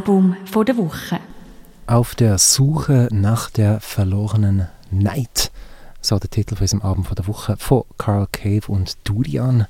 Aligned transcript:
Album 0.00 0.34
der 0.66 0.78
Woche. 0.78 1.18
Auf 1.86 2.14
der 2.14 2.38
Suche 2.38 3.08
nach 3.12 3.50
der 3.50 3.80
verlorenen 3.80 4.66
Night. 4.90 5.52
So 6.00 6.18
der 6.18 6.30
Titel 6.30 6.56
von 6.56 6.64
unserem 6.64 6.80
Album 6.80 7.04
von 7.04 7.16
der 7.16 7.26
Woche 7.26 7.56
von 7.58 7.82
Carl 7.98 8.26
Cave 8.32 8.62
und 8.68 8.96
Durian. 9.04 9.66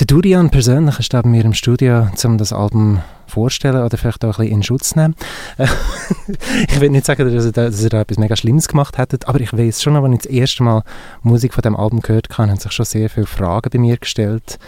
Der 0.00 0.06
Durian 0.06 0.50
persönlich 0.50 0.98
ist 0.98 1.12
bei 1.12 1.22
mir 1.22 1.44
im 1.44 1.54
Studio, 1.54 2.08
um 2.24 2.36
das 2.36 2.52
Album 2.52 3.00
vorstellen 3.28 3.84
oder 3.84 3.96
vielleicht 3.96 4.24
auch 4.24 4.40
ein 4.40 4.46
bisschen 4.46 4.56
in 4.56 4.62
Schutz 4.64 4.96
nehmen. 4.96 5.14
ich 6.68 6.80
will 6.80 6.90
nicht 6.90 7.06
sagen, 7.06 7.32
dass 7.32 7.44
er, 7.44 7.52
da, 7.52 7.66
dass 7.66 7.84
er 7.84 7.90
da 7.90 8.00
etwas 8.00 8.18
mega 8.18 8.34
Schlimmes 8.34 8.66
gemacht 8.66 8.98
hätte, 8.98 9.20
aber 9.28 9.40
ich 9.40 9.52
weiß 9.52 9.82
schon, 9.82 9.94
als 9.94 10.12
ich 10.12 10.22
das 10.22 10.32
erste 10.32 10.64
Mal 10.64 10.82
Musik 11.22 11.54
von 11.54 11.62
dem 11.62 11.76
Album 11.76 12.00
gehört 12.00 12.26
habe, 12.36 12.50
haben 12.50 12.58
sich 12.58 12.72
schon 12.72 12.86
sehr 12.86 13.08
viele 13.08 13.26
Fragen 13.26 13.70
bei 13.70 13.78
mir 13.78 13.98
gestellt, 13.98 14.58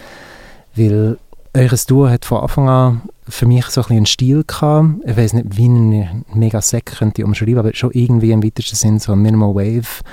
weil 0.77 1.17
eures 1.55 1.85
Duo 1.85 2.09
hat 2.09 2.25
von 2.25 2.41
Anfang 2.41 2.69
an 2.69 3.01
für 3.27 3.45
mich 3.45 3.65
so 3.67 3.81
ein 3.81 3.83
bisschen 3.83 3.97
einen 3.97 4.05
Stil 4.05 4.43
gehabt. 4.43 4.89
Ich 5.05 5.15
weiß 5.15 5.33
nicht, 5.33 5.57
wie 5.57 5.67
ein 5.67 6.25
mega 6.33 6.61
Sack 6.61 6.97
könnte 6.97 7.23
umschreiben, 7.23 7.59
aber 7.59 7.73
schon 7.73 7.91
irgendwie 7.91 8.31
im 8.31 8.43
weitesten 8.43 8.75
Sinn 8.75 8.99
so 8.99 9.15
Minimal 9.15 9.55
Wave 9.55 10.03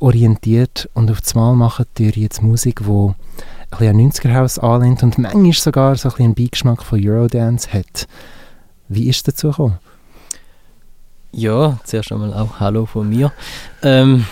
orientiert. 0.00 0.88
Und 0.94 1.10
auf 1.10 1.18
einmal 1.34 1.54
macht 1.54 2.00
ihr 2.00 2.10
jetzt 2.10 2.42
Musik, 2.42 2.80
die 2.84 2.90
ein 2.90 3.14
bisschen 3.70 3.88
an 3.88 4.10
90er-Haus 4.10 4.58
anlehnt 4.58 5.02
und 5.02 5.18
manchmal 5.18 5.52
sogar 5.52 5.96
so 5.96 6.08
ein 6.08 6.12
bisschen 6.12 6.24
einen 6.26 6.34
Beigeschmack 6.34 6.82
von 6.82 7.00
Eurodance 7.02 7.72
hat. 7.72 8.06
Wie 8.88 9.08
ist 9.08 9.16
es 9.16 9.22
dazu 9.22 9.48
gekommen? 9.48 9.78
Ja, 11.32 11.78
zuerst 11.84 12.10
einmal 12.10 12.34
auch 12.34 12.58
Hallo 12.58 12.86
von 12.86 13.08
mir. 13.08 13.32
Ähm, 13.82 14.26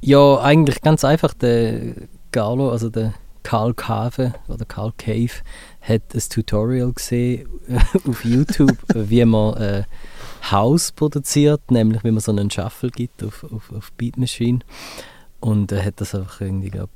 ja, 0.00 0.40
eigentlich 0.40 0.80
ganz 0.80 1.04
einfach. 1.04 1.34
Der 1.34 1.94
Carlo, 2.30 2.70
also 2.70 2.88
der 2.88 3.12
Karl 3.42 3.74
Cave 3.74 4.34
oder 4.48 4.64
Karl 4.64 4.92
Cave, 4.96 5.32
hat 5.80 6.02
ein 6.14 6.22
Tutorial 6.28 6.92
gesehen 6.92 7.48
auf 8.08 8.24
YouTube, 8.24 8.76
wie 8.94 9.24
man 9.24 9.56
äh, 9.56 9.84
House 10.50 10.92
produziert, 10.92 11.70
nämlich 11.70 12.04
wie 12.04 12.10
man 12.10 12.20
so 12.20 12.32
einen 12.32 12.50
Shuffle 12.50 12.90
gibt 12.90 13.22
auf, 13.22 13.44
auf, 13.44 13.72
auf 13.72 13.92
Beat 13.92 14.16
Machine. 14.16 14.60
Und 15.40 15.72
er 15.72 15.84
hat 15.84 16.00
das 16.00 16.14
einfach 16.14 16.40
irgendwie, 16.40 16.70
glaube 16.70 16.92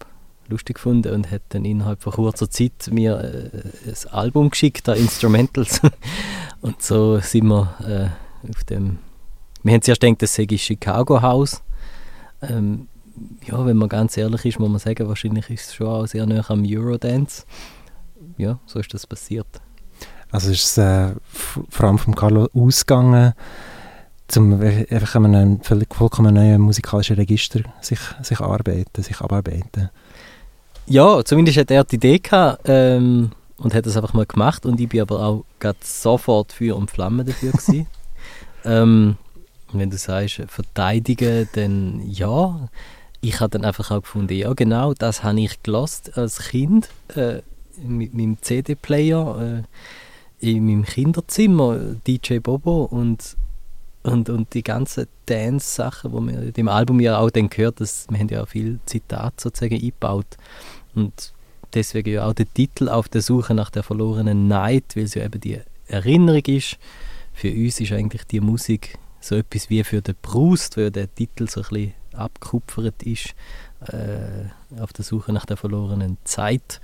lustig 0.48 0.77
gefunden 0.77 1.12
und 1.12 1.30
hat 1.30 1.42
dann 1.50 1.64
innerhalb 1.64 2.03
von 2.03 2.12
kurzer 2.12 2.48
Zeit 2.48 2.88
mir 2.91 3.19
äh, 3.19 3.91
ein 3.91 4.12
Album 4.12 4.50
geschickt, 4.50 4.88
ein 4.88 4.98
Instrumentals. 4.98 5.81
und 6.60 6.83
so 6.83 7.19
sind 7.20 7.47
wir 7.47 7.75
äh, 8.44 8.50
auf 8.50 8.64
dem. 8.64 8.98
Wir 9.62 9.75
haben 9.75 9.83
zuerst 9.83 10.00
gedacht, 10.00 10.22
das 10.22 10.34
sei 10.34 10.47
Chicago 10.56 11.20
House. 11.20 11.62
Ähm, 12.42 12.88
ja, 13.47 13.64
wenn 13.64 13.77
man 13.77 13.89
ganz 13.89 14.17
ehrlich 14.17 14.45
ist, 14.45 14.59
muss 14.59 14.69
man 14.69 14.78
sagen, 14.78 15.09
wahrscheinlich 15.09 15.50
ist 15.50 15.69
es 15.69 15.75
schon 15.75 15.86
auch 15.86 16.06
sehr 16.06 16.27
nah 16.27 16.45
am 16.48 16.64
Eurodance. 16.67 17.45
Ja, 18.36 18.59
so 18.67 18.78
ist 18.78 18.92
das 18.92 19.06
passiert. 19.06 19.47
Also 20.31 20.50
ist 20.50 20.64
es 20.64 20.78
äh, 20.78 21.12
vor 21.69 21.87
allem 21.87 21.98
vom 21.98 22.14
Carlo 22.14 22.48
ausgegangen, 22.53 23.33
zum 24.28 24.61
einfach 24.61 25.14
einem 25.17 25.61
vollkommen 25.62 26.34
neuen 26.34 26.61
musikalischen 26.61 27.17
Register 27.17 27.61
sich, 27.81 28.00
sich 28.22 28.41
arbeiten, 28.41 29.03
sich 29.03 29.20
abarbeiten. 29.20 29.91
Ja, 30.87 31.25
zumindest 31.25 31.59
hat 31.59 31.70
er 31.70 31.84
die 31.84 31.97
Idee 31.97 32.19
gehabt 32.19 32.62
ähm, 32.67 33.31
und 33.59 33.75
hat 33.75 33.87
das 33.87 33.97
einfach 33.97 34.14
mal 34.14 34.27
gemacht 34.27 34.67
und 34.67 34.81
ich 34.81 34.89
bin 34.89 35.00
aber 35.00 35.20
auch 35.20 35.44
sofort 35.83 36.53
für 36.53 36.77
und 36.77 36.91
Flamme 36.91 37.25
dafür 37.25 37.53
gewesen. 37.53 37.87
ähm, 38.64 39.17
wenn 39.72 39.91
du 39.91 39.97
sagst, 39.97 40.42
verteidigen, 40.48 41.48
dann 41.53 42.03
ja. 42.06 42.69
Ich 43.20 43.41
habe 43.41 43.50
dann 43.50 43.64
einfach 43.64 43.91
auch 43.91 44.03
gefunden, 44.03 44.34
ja 44.34 44.53
genau, 44.53 44.95
das 44.95 45.22
habe 45.22 45.41
ich 45.41 45.62
gelost 45.62 46.17
als 46.17 46.39
Kind 46.39 46.88
äh, 47.15 47.41
mit 47.82 48.15
meinem 48.15 48.38
CD-Player 48.41 49.62
äh, 50.41 50.50
in 50.50 50.66
meinem 50.66 50.84
Kinderzimmer, 50.84 51.78
DJ 52.06 52.38
Bobo 52.38 52.84
und 52.84 53.37
und, 54.06 54.28
und 54.31 54.54
die 54.54 54.62
ganzen 54.62 55.09
Dance-Sachen, 55.27 56.28
die 56.28 56.32
in 56.32 56.53
dem 56.53 56.69
Album 56.69 57.00
ja 57.00 57.19
auch 57.19 57.31
dann 57.31 57.50
gehört, 57.50 57.81
dass, 57.81 58.06
wir 58.09 58.19
haben 58.21 58.28
ja 58.28 58.44
auch 58.44 58.49
viel 58.49 58.78
Zitat 58.87 59.41
sozusagen 59.41 59.75
eingebaut 59.75 60.37
und 60.94 61.33
deswegen 61.75 62.12
ja 62.12 62.27
auch 62.27 62.33
der 62.33 62.47
Titel 62.53 62.88
auf 62.88 63.09
der 63.09 63.22
Suche 63.22 63.54
nach 63.54 63.71
der 63.71 63.83
verlorenen 63.83 64.47
Night, 64.47 64.94
weil 64.94 65.04
es 65.04 65.15
ja 65.15 65.25
eben 65.25 65.41
die 65.41 65.60
Erinnerung 65.88 66.44
ist. 66.47 66.78
Für 67.33 67.50
uns 67.50 67.81
ist 67.81 67.93
eigentlich 67.93 68.25
die 68.25 68.41
Musik 68.41 68.97
so 69.21 69.34
etwas 69.34 69.69
wie 69.71 69.83
für 69.83 70.00
den 70.00 70.15
Brust, 70.22 70.77
weil 70.77 70.91
der 70.91 71.12
Titel 71.12 71.48
so 71.48 71.60
ein 71.60 71.66
bisschen 71.69 71.93
abgekupfert 72.16 73.03
ist, 73.03 73.34
äh, 73.88 74.81
auf 74.81 74.93
der 74.93 75.04
Suche 75.04 75.32
nach 75.32 75.47
der 75.47 75.56
verlorenen 75.56 76.19
Zeit. 76.25 76.81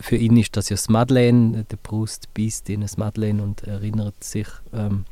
Für 0.00 0.16
ihn 0.16 0.36
ist 0.36 0.56
das 0.56 0.70
ja 0.70 0.74
das 0.76 0.88
Madeleine, 0.88 1.64
der 1.64 1.76
Brust 1.76 2.32
beißt 2.32 2.70
in 2.70 2.80
das 2.80 2.96
Madeleine 2.96 3.42
und 3.42 3.64
erinnert 3.64 4.24
sich 4.24 4.48
ähm, 4.72 5.04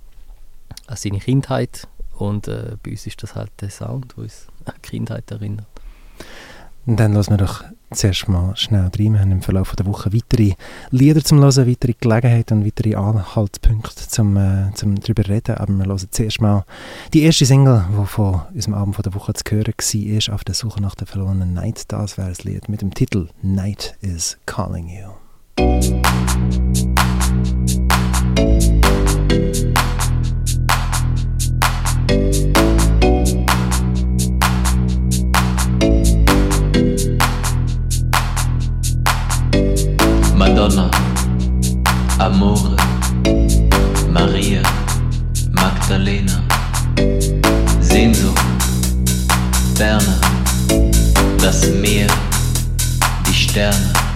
an 0.86 0.96
seine 0.96 1.18
Kindheit. 1.18 1.88
Und 2.16 2.48
äh, 2.48 2.76
bei 2.82 2.92
uns 2.92 3.06
ist 3.06 3.22
das 3.22 3.34
halt 3.34 3.50
der 3.60 3.70
Sound, 3.70 4.12
der 4.12 4.24
uns 4.24 4.46
an 4.64 4.74
die 4.76 4.88
Kindheit 4.88 5.30
erinnert. 5.30 5.66
Und 6.84 6.98
dann 6.98 7.12
lassen 7.12 7.30
wir 7.30 7.38
doch 7.38 7.62
zuerst 7.92 8.28
mal 8.28 8.56
schnell 8.56 8.90
rein. 8.98 9.12
Wir 9.12 9.20
haben 9.20 9.30
im 9.30 9.42
Verlauf 9.42 9.76
der 9.76 9.86
Woche 9.86 10.12
weitere 10.12 10.54
Lieder 10.90 11.22
zum 11.22 11.40
Hören, 11.40 11.68
weitere 11.68 11.94
Gelegenheiten 12.00 12.58
und 12.58 12.66
weitere 12.66 12.94
Anhaltspunkte 12.96 14.08
zum, 14.08 14.36
äh, 14.36 14.72
zum 14.74 14.98
darüber 14.98 15.28
reden. 15.28 15.56
Aber 15.56 15.72
wir 15.72 15.86
hören 15.86 16.06
zuerst 16.10 16.40
mal 16.40 16.64
die 17.12 17.22
erste 17.22 17.46
Single, 17.46 17.84
die 17.90 18.06
von 18.06 18.42
unserem 18.52 18.74
Abend 18.74 18.96
von 18.96 19.02
der 19.02 19.14
Woche 19.14 19.32
zu 19.34 19.44
hören 19.50 19.74
war, 19.76 20.16
ist 20.16 20.30
auf 20.30 20.44
der 20.44 20.54
Suche 20.54 20.80
nach 20.80 20.94
der 20.94 21.06
verlorenen 21.06 21.54
Night. 21.54 21.84
Das 21.88 22.18
wäre 22.18 22.30
das 22.30 22.44
Lied 22.44 22.68
mit 22.68 22.82
dem 22.82 22.92
Titel 22.92 23.28
Night 23.42 23.96
is 24.00 24.38
Calling 24.46 24.88
You. 24.88 25.12
Madonna, 40.74 40.90
Amore, 42.18 42.76
Maria, 44.08 44.62
Magdalena, 45.50 46.42
Sehnsucht, 47.80 48.40
Ferne, 49.74 50.18
das 51.40 51.68
Meer, 51.68 52.06
die 53.26 53.34
Sterne. 53.34 54.11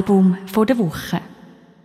Album 0.00 0.38
der 0.66 0.78
Woche. 0.78 1.20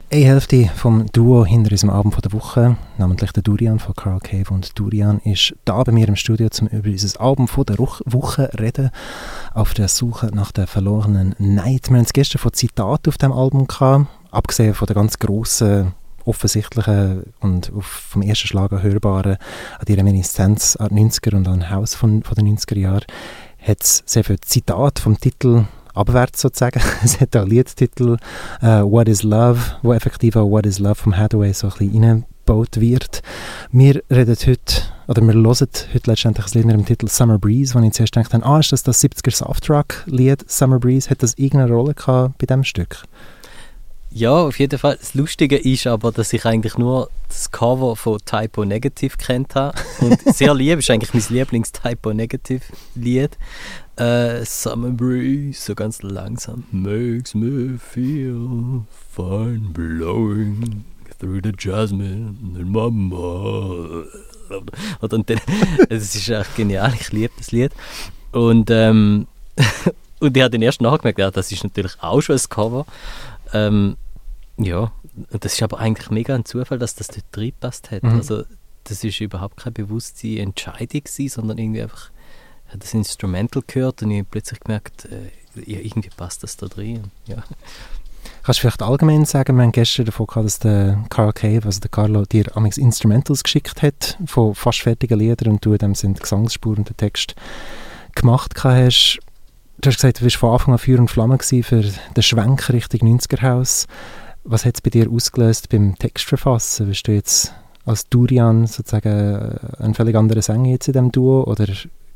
Eine 0.09 0.23
Hälfte 0.23 0.69
vom 0.73 1.06
Duo 1.12 1.45
hinter 1.45 1.71
unserem 1.71 1.89
Album 1.89 2.13
der 2.23 2.31
Woche, 2.31 2.77
namentlich 2.97 3.33
der 3.33 3.44
Durian 3.44 3.77
von 3.77 3.94
Carl 3.94 4.21
Cave 4.21 4.53
und 4.53 4.79
Durian, 4.79 5.19
ist 5.25 5.53
da 5.65 5.83
bei 5.83 5.91
mir 5.91 6.07
im 6.07 6.15
Studio, 6.15 6.47
um 6.62 6.67
über 6.67 6.88
unser 6.88 7.19
Album 7.19 7.50
der 7.67 7.77
Woche 7.77 8.51
reden, 8.57 8.91
auf 9.53 9.73
der 9.73 9.89
Suche 9.89 10.27
nach 10.27 10.53
der 10.53 10.65
verlorenen 10.65 11.35
Night. 11.39 11.89
Wir 11.89 11.97
haben 11.97 12.06
es 12.06 12.13
gestern 12.13 12.39
von 12.39 12.53
Zitaten 12.53 13.09
auf 13.09 13.17
dem 13.17 13.33
Album 13.33 13.67
gehabt, 13.67 14.07
abgesehen 14.31 14.75
von 14.75 14.85
der 14.85 14.95
ganz 14.95 15.19
grossen 15.19 15.91
offensichtlichen 16.23 17.33
und 17.41 17.69
vom 17.81 18.21
ersten 18.21 18.47
Schlag 18.47 18.71
an 18.71 18.81
hörbaren 18.81 19.33
an 19.77 19.85
die 19.85 19.94
Reminiszenz 19.94 20.77
an 20.77 20.95
die 20.95 21.03
90er 21.03 21.35
und 21.35 21.50
an 21.50 21.69
Haus 21.69 21.95
von, 21.95 22.23
von 22.23 22.35
den 22.35 22.57
90er 22.57 22.79
Jahren 22.79 23.03
hat 23.59 23.83
es 23.83 24.03
sehr 24.06 24.23
viele 24.23 24.39
Zitate 24.39 25.01
vom 25.01 25.19
Titel 25.19 25.65
abwärts 25.95 26.42
sozusagen. 26.42 26.81
es 27.03 27.19
hat 27.19 27.36
auch 27.36 27.45
Liedtitel 27.45 28.18
uh, 28.62 28.65
What 28.83 29.07
is 29.07 29.24
Love, 29.24 29.59
wo 29.81 29.94
effektiv 29.94 30.36
auch 30.36 30.50
What 30.50 30.65
is 30.65 30.80
Love 30.80 30.95
vom 30.95 31.18
Hathaway 31.18 31.53
so 31.53 31.68
ein 31.68 31.74
bisschen 31.77 32.03
reingebaut 32.03 32.80
wird. 32.80 33.21
Wir 33.71 34.03
reden 34.12 34.36
heute, 34.45 34.81
oder 35.07 35.21
wir 35.21 35.33
hören 35.33 35.68
heute 35.94 36.12
letztendlich 36.12 36.45
das 36.45 36.53
Lied 36.53 36.65
mit 36.65 36.75
dem 36.75 36.86
Titel 36.86 37.07
Summer 37.07 37.39
Breeze, 37.39 37.74
wo 37.74 37.80
ich 37.80 37.94
zuerst 37.94 38.13
gedacht 38.13 38.33
habe, 38.33 38.45
ah, 38.45 38.59
ist 38.59 38.71
das 38.71 38.83
das 38.83 39.03
70er 39.03 39.36
Softrock-Lied 39.36 40.50
Summer 40.50 40.80
Breeze? 40.80 41.09
Hat 41.09 41.24
das 41.24 41.33
irgendeine 41.38 41.71
Rolle 41.71 41.94
gehabt 41.94 42.38
bei 42.38 42.45
diesem 42.45 42.63
Stück? 42.63 43.03
Ja, 44.18 44.31
auf 44.31 44.59
jeden 44.59 44.80
Fall. 44.80 44.95
Das 44.98 45.13
Lustige 45.13 45.57
ist 45.57 45.86
aber, 45.88 46.13
dass 46.13 46.31
ich 46.31 46.45
eigentlich 46.45 46.77
nur 46.77 47.09
das 47.27 47.51
Cover 47.51 47.98
von 47.98 48.18
Typo 48.24 48.63
Negative 48.63 49.18
kennt 49.18 49.56
habe. 49.56 49.77
Und 50.00 50.21
sehr 50.33 50.53
lieb 50.53 50.80
ist 50.80 50.89
eigentlich 50.89 51.13
mein 51.13 51.38
Lieblings-Typo 51.38 52.13
Negative-Lied. 52.13 53.38
Uh, 53.97 54.44
Summer 54.44 54.89
Breeze, 54.89 55.62
so 55.62 55.74
ganz 55.74 56.01
langsam. 56.01 56.65
Makes 56.71 57.33
me 57.33 57.77
feel 57.77 58.86
fine 58.89 59.71
blowing 59.71 60.83
through 61.18 61.42
the 61.42 61.53
jasmine 61.57 62.56
in 62.59 62.71
my 62.71 62.89
mind. 62.89 64.07
Und 65.00 65.30
dann, 65.30 65.39
es 65.89 66.13
ist 66.13 66.30
echt 66.30 66.56
genial, 66.56 66.94
ich 67.00 67.12
liebe 67.12 67.33
das 67.38 67.51
Lied. 67.51 67.71
Und, 68.31 68.69
ähm, 68.69 69.27
und 70.19 70.36
ich 70.36 70.44
habe 70.44 70.51
den 70.51 70.62
erst 70.62 70.81
nachgemerkt, 70.81 71.19
ja, 71.19 71.31
das 71.31 71.51
ist 71.53 71.63
natürlich 71.63 71.95
auch 72.01 72.19
schon 72.21 72.36
ein 72.36 72.50
Cover. 72.50 72.86
Ähm, 73.53 73.95
ja, 74.57 74.91
und 75.31 75.45
das 75.45 75.53
ist 75.53 75.63
aber 75.63 75.80
eigentlich 75.80 76.09
mega 76.09 76.36
ein 76.36 76.44
Zufall, 76.44 76.80
dass 76.80 76.95
das 76.95 77.07
dort 77.07 77.25
reingepasst 77.36 77.91
hat. 77.91 78.03
Mhm. 78.03 78.09
Also 78.09 78.44
das 78.83 79.03
ist 79.03 79.21
überhaupt 79.21 79.57
keine 79.57 79.74
bewusste 79.74 80.39
Entscheidung 80.39 81.03
gewesen, 81.03 81.30
sondern 81.30 81.57
irgendwie 81.57 81.81
einfach 81.81 82.12
das 82.77 82.94
Instrumental 82.94 83.63
gehört 83.66 84.04
und 84.04 84.12
ich 84.12 84.19
habe 84.19 84.27
plötzlich 84.30 84.60
gemerkt, 84.60 85.06
äh, 85.06 85.72
ja, 85.72 85.80
irgendwie 85.80 86.10
passt 86.16 86.44
das 86.44 86.57
da 86.57 86.68
drin. 86.68 87.06
Ja. 87.27 87.44
Kannst 88.44 88.60
du 88.60 88.62
vielleicht 88.62 88.83
allgemein 88.83 89.25
sagen, 89.25 89.56
wir 89.56 89.63
haben 89.63 89.72
gestern 89.72 90.06
davon 90.06 90.27
gehabt, 90.27 90.45
dass 90.45 90.60
der 90.60 91.04
Carl 91.10 91.33
Cave, 91.33 91.66
also 91.66 91.80
der 91.80 91.89
Carlo, 91.89 92.25
dir 92.25 92.56
amigs 92.56 92.77
Instrumentals 92.77 93.44
geschickt 93.44 93.81
hat 93.81 94.18
von 94.25 94.54
fast 94.54 94.81
fertigen 94.81 95.19
Liedern 95.19 95.54
und 95.54 95.66
du 95.66 95.72
in 95.74 95.80
dem 95.80 95.95
sind 95.95 96.19
Gesangsspuren 96.19 96.80
und 96.80 96.89
den 96.89 96.98
Text 96.98 97.36
gemacht 98.13 98.63
hast. 98.63 99.19
Du 99.80 99.89
hast 99.89 99.98
gesagt, 99.98 100.19
du 100.19 100.24
warst 100.25 100.36
von 100.36 100.51
Anfang 100.51 100.74
an 100.74 100.77
Feuer 100.77 101.00
und 101.00 101.10
Flamme 101.10 101.38
für 101.39 101.81
den 101.81 102.24
Schwenk 102.24 102.69
Richtung 102.69 103.18
90er-Haus. 103.18 103.88
Was 104.44 104.63
hat 104.63 104.75
es 104.75 104.81
bei 104.81 104.92
dir 104.92 105.10
ausgelöst 105.10 105.69
beim 105.69 105.98
Textverfassen? 105.98 106.88
Bist 106.88 107.07
du 107.07 107.13
jetzt 107.13 107.54
als 107.86 108.07
Durian 108.10 108.68
sozusagen 108.68 109.57
ein 109.80 109.94
völlig 109.94 110.16
anderer 110.16 110.42
Sänger 110.42 110.69
jetzt 110.69 110.88
in 110.88 110.94
diesem 110.94 111.12
Duo 111.12 111.44
oder 111.45 111.68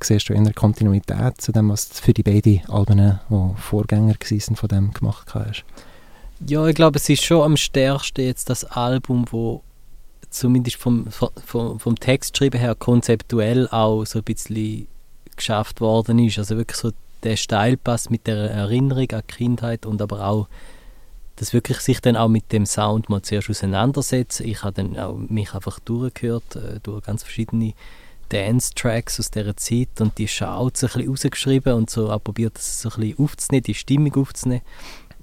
siehst 0.04 0.30
du 0.30 0.34
der 0.34 0.54
Kontinuität 0.54 1.42
zu 1.42 1.52
dem, 1.52 1.70
was 1.70 1.86
für 2.00 2.14
die 2.14 2.24
beiden 2.24 2.62
Alben, 2.68 3.20
die 3.30 3.62
Vorgänger 3.62 4.16
waren, 4.16 4.56
von 4.56 4.70
dem 4.70 4.94
gemacht 4.94 5.34
hast? 5.34 5.64
Ja, 6.46 6.66
ich 6.68 6.76
glaube, 6.76 6.98
es 6.98 7.10
ist 7.10 7.24
schon 7.24 7.44
am 7.44 7.58
stärksten 7.58 8.22
jetzt 8.26 8.50
das 8.50 8.64
Album, 8.64 9.26
wo 9.30 9.62
zumindest 10.30 10.78
vom, 10.78 11.08
vom, 11.12 11.80
vom 11.80 11.96
Textschreiben 11.96 12.60
her 12.60 12.76
konzeptuell 12.76 13.68
auch 13.70 14.06
so 14.06 14.20
ein 14.20 14.24
bisschen 14.24 14.88
geschafft 15.36 15.82
worden 15.82 16.20
ist. 16.20 16.38
Also 16.38 16.56
wirklich 16.56 16.78
so 16.78 16.92
der 17.24 17.36
Steilpass 17.36 18.10
mit 18.10 18.28
der 18.28 18.52
Erinnerung 18.52 19.12
an 19.12 19.24
die 19.30 19.36
Kindheit 19.36 19.86
und 19.86 20.02
aber 20.02 20.26
auch 20.26 20.48
dass 21.40 21.54
wirklich 21.54 21.80
sich 21.80 22.02
dann 22.02 22.18
auch 22.18 22.28
mit 22.28 22.52
dem 22.52 22.66
Sound 22.66 23.10
mal 23.10 23.22
zuerst 23.22 23.50
auseinandersetzen. 23.50 24.46
Ich 24.46 24.64
habe 24.64 24.74
dann 24.74 25.00
auch 25.00 25.16
mich 25.16 25.54
einfach 25.54 25.80
durchgehört, 25.80 26.58
äh, 26.58 26.82
durch 26.84 27.04
ganz 27.06 27.24
verschiedene 27.24 27.74
Dance-Tracks 28.30 29.20
aus 29.20 29.32
dieser 29.32 29.58
Zeit 29.58 30.00
und 30.00 30.18
die 30.18 30.28
Shouts 30.28 30.84
ein 30.84 30.90
bisschen 30.90 31.10
rausgeschrieben 31.10 31.74
und 31.74 31.90
so 31.90 32.10
auch 32.10 32.24
probiert, 32.24 32.56
das 32.56 32.82
so 32.82 32.90
ein 32.90 33.02
bisschen 33.02 33.24
aufzunehmen, 33.24 33.64
die 33.64 33.74
Stimmung 33.74 34.16
aufzunehmen. 34.16 34.62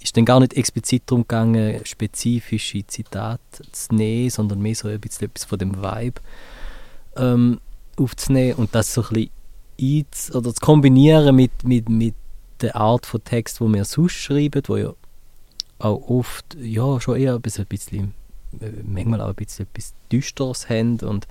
Ist 0.00 0.17
dann 0.17 0.25
gar 0.25 0.41
nicht 0.41 0.55
explizit 0.55 1.05
darum 1.06 1.23
gegangen, 1.23 1.81
spezifische 1.85 2.87
Zitate 2.87 3.41
zu 3.73 3.94
nehmen, 3.94 4.31
sondern 4.31 4.61
mehr 4.61 4.75
so 4.75 4.88
ein 4.88 5.00
bisschen 5.00 5.29
etwas 5.29 5.44
von 5.44 5.58
dem 5.58 5.82
Vibe 5.82 6.20
ähm, 7.17 7.61
aufzunehmen 7.97 8.55
und 8.56 8.75
das 8.75 8.93
so 8.93 9.03
ein 9.03 9.09
bisschen 9.09 9.31
oder 10.35 10.55
zu 10.55 10.61
kombinieren 10.61 11.37
mit, 11.37 11.64
mit, 11.64 11.88
mit 11.88 12.14
der 12.61 12.76
Art 12.76 13.05
von 13.06 13.23
Text, 13.23 13.61
wo 13.61 13.69
wir 13.69 13.85
sonst 13.85 14.14
schreiben, 14.14 14.62
wo 14.67 14.76
ja 14.76 14.93
auch 15.79 16.09
oft 16.09 16.56
ja, 16.61 17.00
schon 17.00 17.20
eher 17.20 17.35
ein 17.35 17.41
bisschen, 17.43 18.14
äh, 18.61 18.70
manchmal 18.85 19.20
auch 19.20 19.29
ein 19.29 19.35
bisschen 19.35 19.67
etwas 19.67 19.93
Düsteres 20.11 20.69
haben 20.69 20.99
und, 21.00 21.26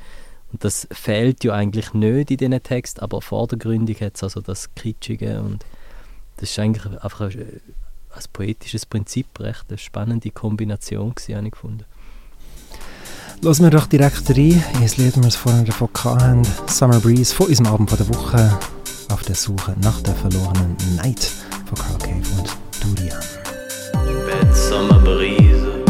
und 0.55 0.63
das 0.63 0.87
fehlt 0.89 1.43
ja 1.43 1.51
eigentlich 1.51 1.93
nicht 1.93 2.31
in 2.31 2.37
diesen 2.37 2.63
Text, 2.63 3.01
aber 3.01 3.21
vordergründig 3.21 3.99
hat 3.99 4.15
es 4.15 4.23
also 4.23 4.39
das 4.39 4.73
Kitschige 4.73 5.41
und 5.41 5.65
das 6.37 6.51
ist 6.51 6.59
eigentlich 6.59 6.85
einfach 7.03 7.29
ein, 7.29 7.59
als 8.09 8.29
poetisches 8.29 8.85
Prinzip 8.85 9.37
recht 9.41 9.65
eine 9.67 9.77
spannende 9.77 10.31
Kombination 10.31 11.13
gewesen, 11.13 11.35
habe 11.35 11.47
ich 11.47 11.51
gefunden. 11.51 11.83
Lassen 13.41 13.63
wir 13.63 13.69
doch 13.69 13.87
direkt 13.87 14.29
rein 14.29 14.63
ins 14.79 14.95
Lied, 14.95 15.17
das 15.17 15.23
wir 15.23 15.27
es 15.27 15.35
vorhin 15.35 15.65
davon 15.65 15.89
hatten, 15.93 16.43
Summer 16.67 17.01
Breeze 17.01 17.35
von 17.35 17.47
unserem 17.47 17.73
Abend 17.73 17.89
von 17.89 17.97
der 17.97 18.15
Woche 18.15 18.57
auf 19.09 19.23
der 19.23 19.35
Suche 19.35 19.75
nach 19.81 19.99
der 20.03 20.15
verlorenen 20.15 20.77
Night 20.95 21.33
von 21.65 21.77
Carl 21.77 21.97
Cave 21.97 22.23
und 22.37 22.95
Durian. 22.95 23.21
Spätsommerbrise, 24.23 25.83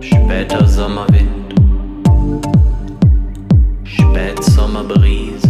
später 0.00 0.68
Sommerwind, 0.68 1.35
summer 4.76 4.94
breeze. 4.94 5.45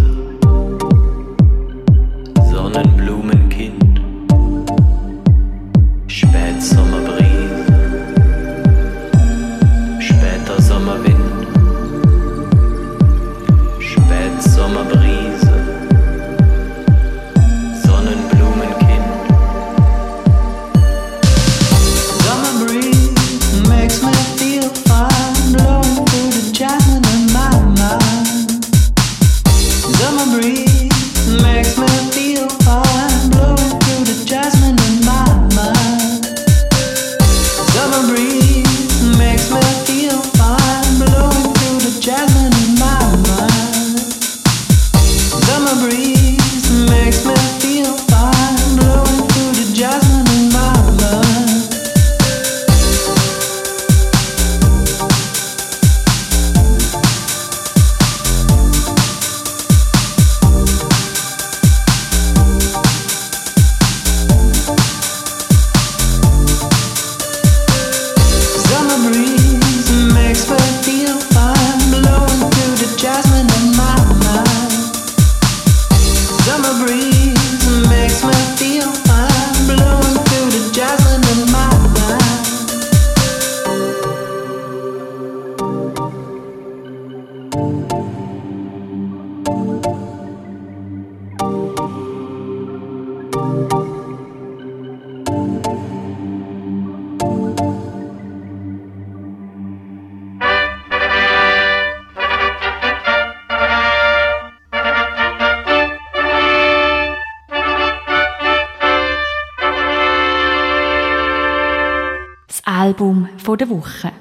Album 112.87 113.29
der 113.59 113.69
Woche. 113.69 114.13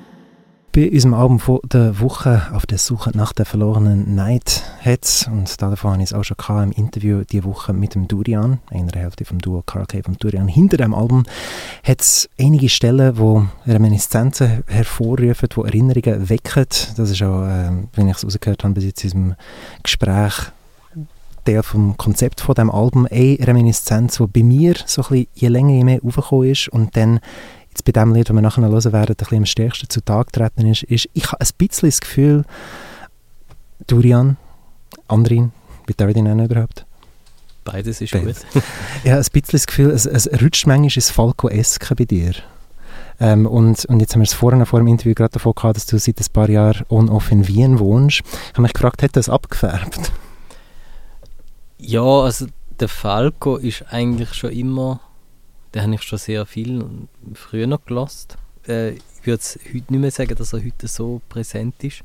Bei 0.71 0.89
unserem 0.89 1.13
Album 1.13 1.39
der 1.71 1.99
Woche 1.99 2.47
auf 2.51 2.65
der 2.65 2.79
Suche 2.79 3.11
nach 3.13 3.31
der 3.31 3.45
verlorenen 3.45 4.15
Night 4.15 4.63
hat 4.83 5.29
und 5.31 5.61
davon 5.61 5.91
habe 5.91 6.01
ich 6.01 6.09
es 6.09 6.13
auch 6.13 6.23
schon 6.23 6.63
im 6.63 6.71
Interview 6.71 7.21
diese 7.29 7.43
Woche 7.43 7.73
mit 7.73 7.93
dem 7.93 8.07
Durian, 8.07 8.57
einer 8.71 8.91
Hälfte 8.99 9.23
vom 9.23 9.37
Duo 9.37 9.61
Cave 9.61 10.01
und 10.07 10.23
Durian. 10.23 10.47
Hinter 10.47 10.77
dem 10.77 10.95
Album 10.95 11.25
hat 11.83 12.01
es 12.01 12.27
einige 12.39 12.69
Stellen, 12.69 13.19
wo 13.19 13.45
Reminiszenzen 13.67 14.63
hervorrufen, 14.65 15.47
die 15.55 15.61
Erinnerungen 15.61 16.27
wecken. 16.27 16.65
Das 16.97 17.11
ist 17.11 17.21
auch, 17.21 17.43
äh, 17.43 17.69
wenn 17.93 18.07
ich 18.07 18.17
es 18.17 18.25
rausgehört 18.25 18.63
habe, 18.63 18.73
bis 18.73 18.85
jetzt 18.85 19.03
in 19.03 19.11
unserem 19.11 19.35
Gespräch 19.83 20.33
der 21.45 21.63
vom 21.63 21.95
Konzept 21.97 22.41
von 22.41 22.55
dem 22.55 22.71
Album 22.71 23.07
eine 23.09 23.37
Reminiszenz, 23.39 24.17
die 24.17 24.27
bei 24.27 24.43
mir 24.43 24.75
so 24.85 25.03
ein 25.03 25.09
bisschen 25.09 25.27
je 25.35 25.47
länger 25.49 25.73
je 25.73 25.83
mehr 25.83 25.99
aufgekommen 26.03 26.49
ist 26.49 26.69
und 26.69 26.97
dann 26.97 27.19
bei 27.83 27.91
dem 27.91 28.13
Lied, 28.13 28.29
das 28.29 28.35
wir 28.35 28.41
nachher 28.41 28.63
hören 28.63 28.93
werden, 28.93 29.11
ein 29.11 29.15
bisschen 29.15 29.37
am 29.37 29.45
stärksten 29.45 29.89
zutage 29.89 30.31
treten 30.31 30.65
ist, 30.67 30.83
ist, 30.83 31.09
ich 31.13 31.31
habe 31.31 31.41
ein 31.41 31.49
bisschen 31.57 31.89
das 31.89 32.01
Gefühl, 32.01 32.45
Durian, 33.87 34.37
Andrin, 35.07 35.51
wie 35.87 35.93
darf 35.93 36.09
ich 36.09 36.15
ihn 36.15 36.23
nennen 36.23 36.45
überhaupt? 36.45 36.85
Beides 37.63 37.99
ist 37.99 38.13
Beides. 38.13 38.45
gut. 38.53 38.63
Ich 39.03 39.11
habe 39.11 39.21
ein 39.21 39.27
bisschen 39.31 39.43
das 39.51 39.67
Gefühl, 39.67 39.89
es, 39.89 40.05
es 40.05 40.27
rutscht 40.41 40.67
manchmal 40.67 40.91
ins 40.93 41.09
Falco-eske 41.09 41.95
bei 41.95 42.05
dir. 42.05 42.33
Ähm, 43.19 43.45
und, 43.45 43.85
und 43.85 43.99
jetzt 43.99 44.13
haben 44.13 44.21
wir 44.21 44.25
es 44.25 44.33
vorhin 44.33 44.65
vor 44.65 44.79
dem 44.79 44.87
Interview 44.87 45.13
gerade 45.13 45.33
davon 45.33 45.53
gehabt, 45.55 45.77
dass 45.77 45.85
du 45.85 45.97
seit 45.97 46.19
ein 46.19 46.33
paar 46.33 46.49
Jahren 46.49 46.85
on-off 46.89 47.31
in 47.31 47.47
Wien 47.47 47.79
wohnst. 47.79 48.21
Ich 48.21 48.53
habe 48.53 48.63
mich 48.63 48.73
gefragt, 48.73 49.03
hat 49.03 49.15
das 49.15 49.29
abgefärbt? 49.29 50.11
Ja, 51.77 52.03
also 52.03 52.47
der 52.79 52.87
Falco 52.87 53.57
ist 53.57 53.85
eigentlich 53.89 54.33
schon 54.33 54.51
immer, 54.51 54.99
den 55.75 55.83
habe 55.83 55.95
ich 55.95 56.03
schon 56.03 56.17
sehr 56.17 56.45
viel 56.45 56.85
früher 57.33 57.67
noch 57.67 57.83
gelost. 57.85 58.37
Äh, 58.67 58.91
ich 58.91 59.25
würde 59.25 59.41
es 59.41 59.59
heute 59.67 59.91
nicht 59.91 60.01
mehr 60.01 60.11
sagen, 60.11 60.35
dass 60.35 60.53
er 60.53 60.63
heute 60.63 60.87
so 60.87 61.21
präsent 61.27 61.83
ist. 61.83 62.03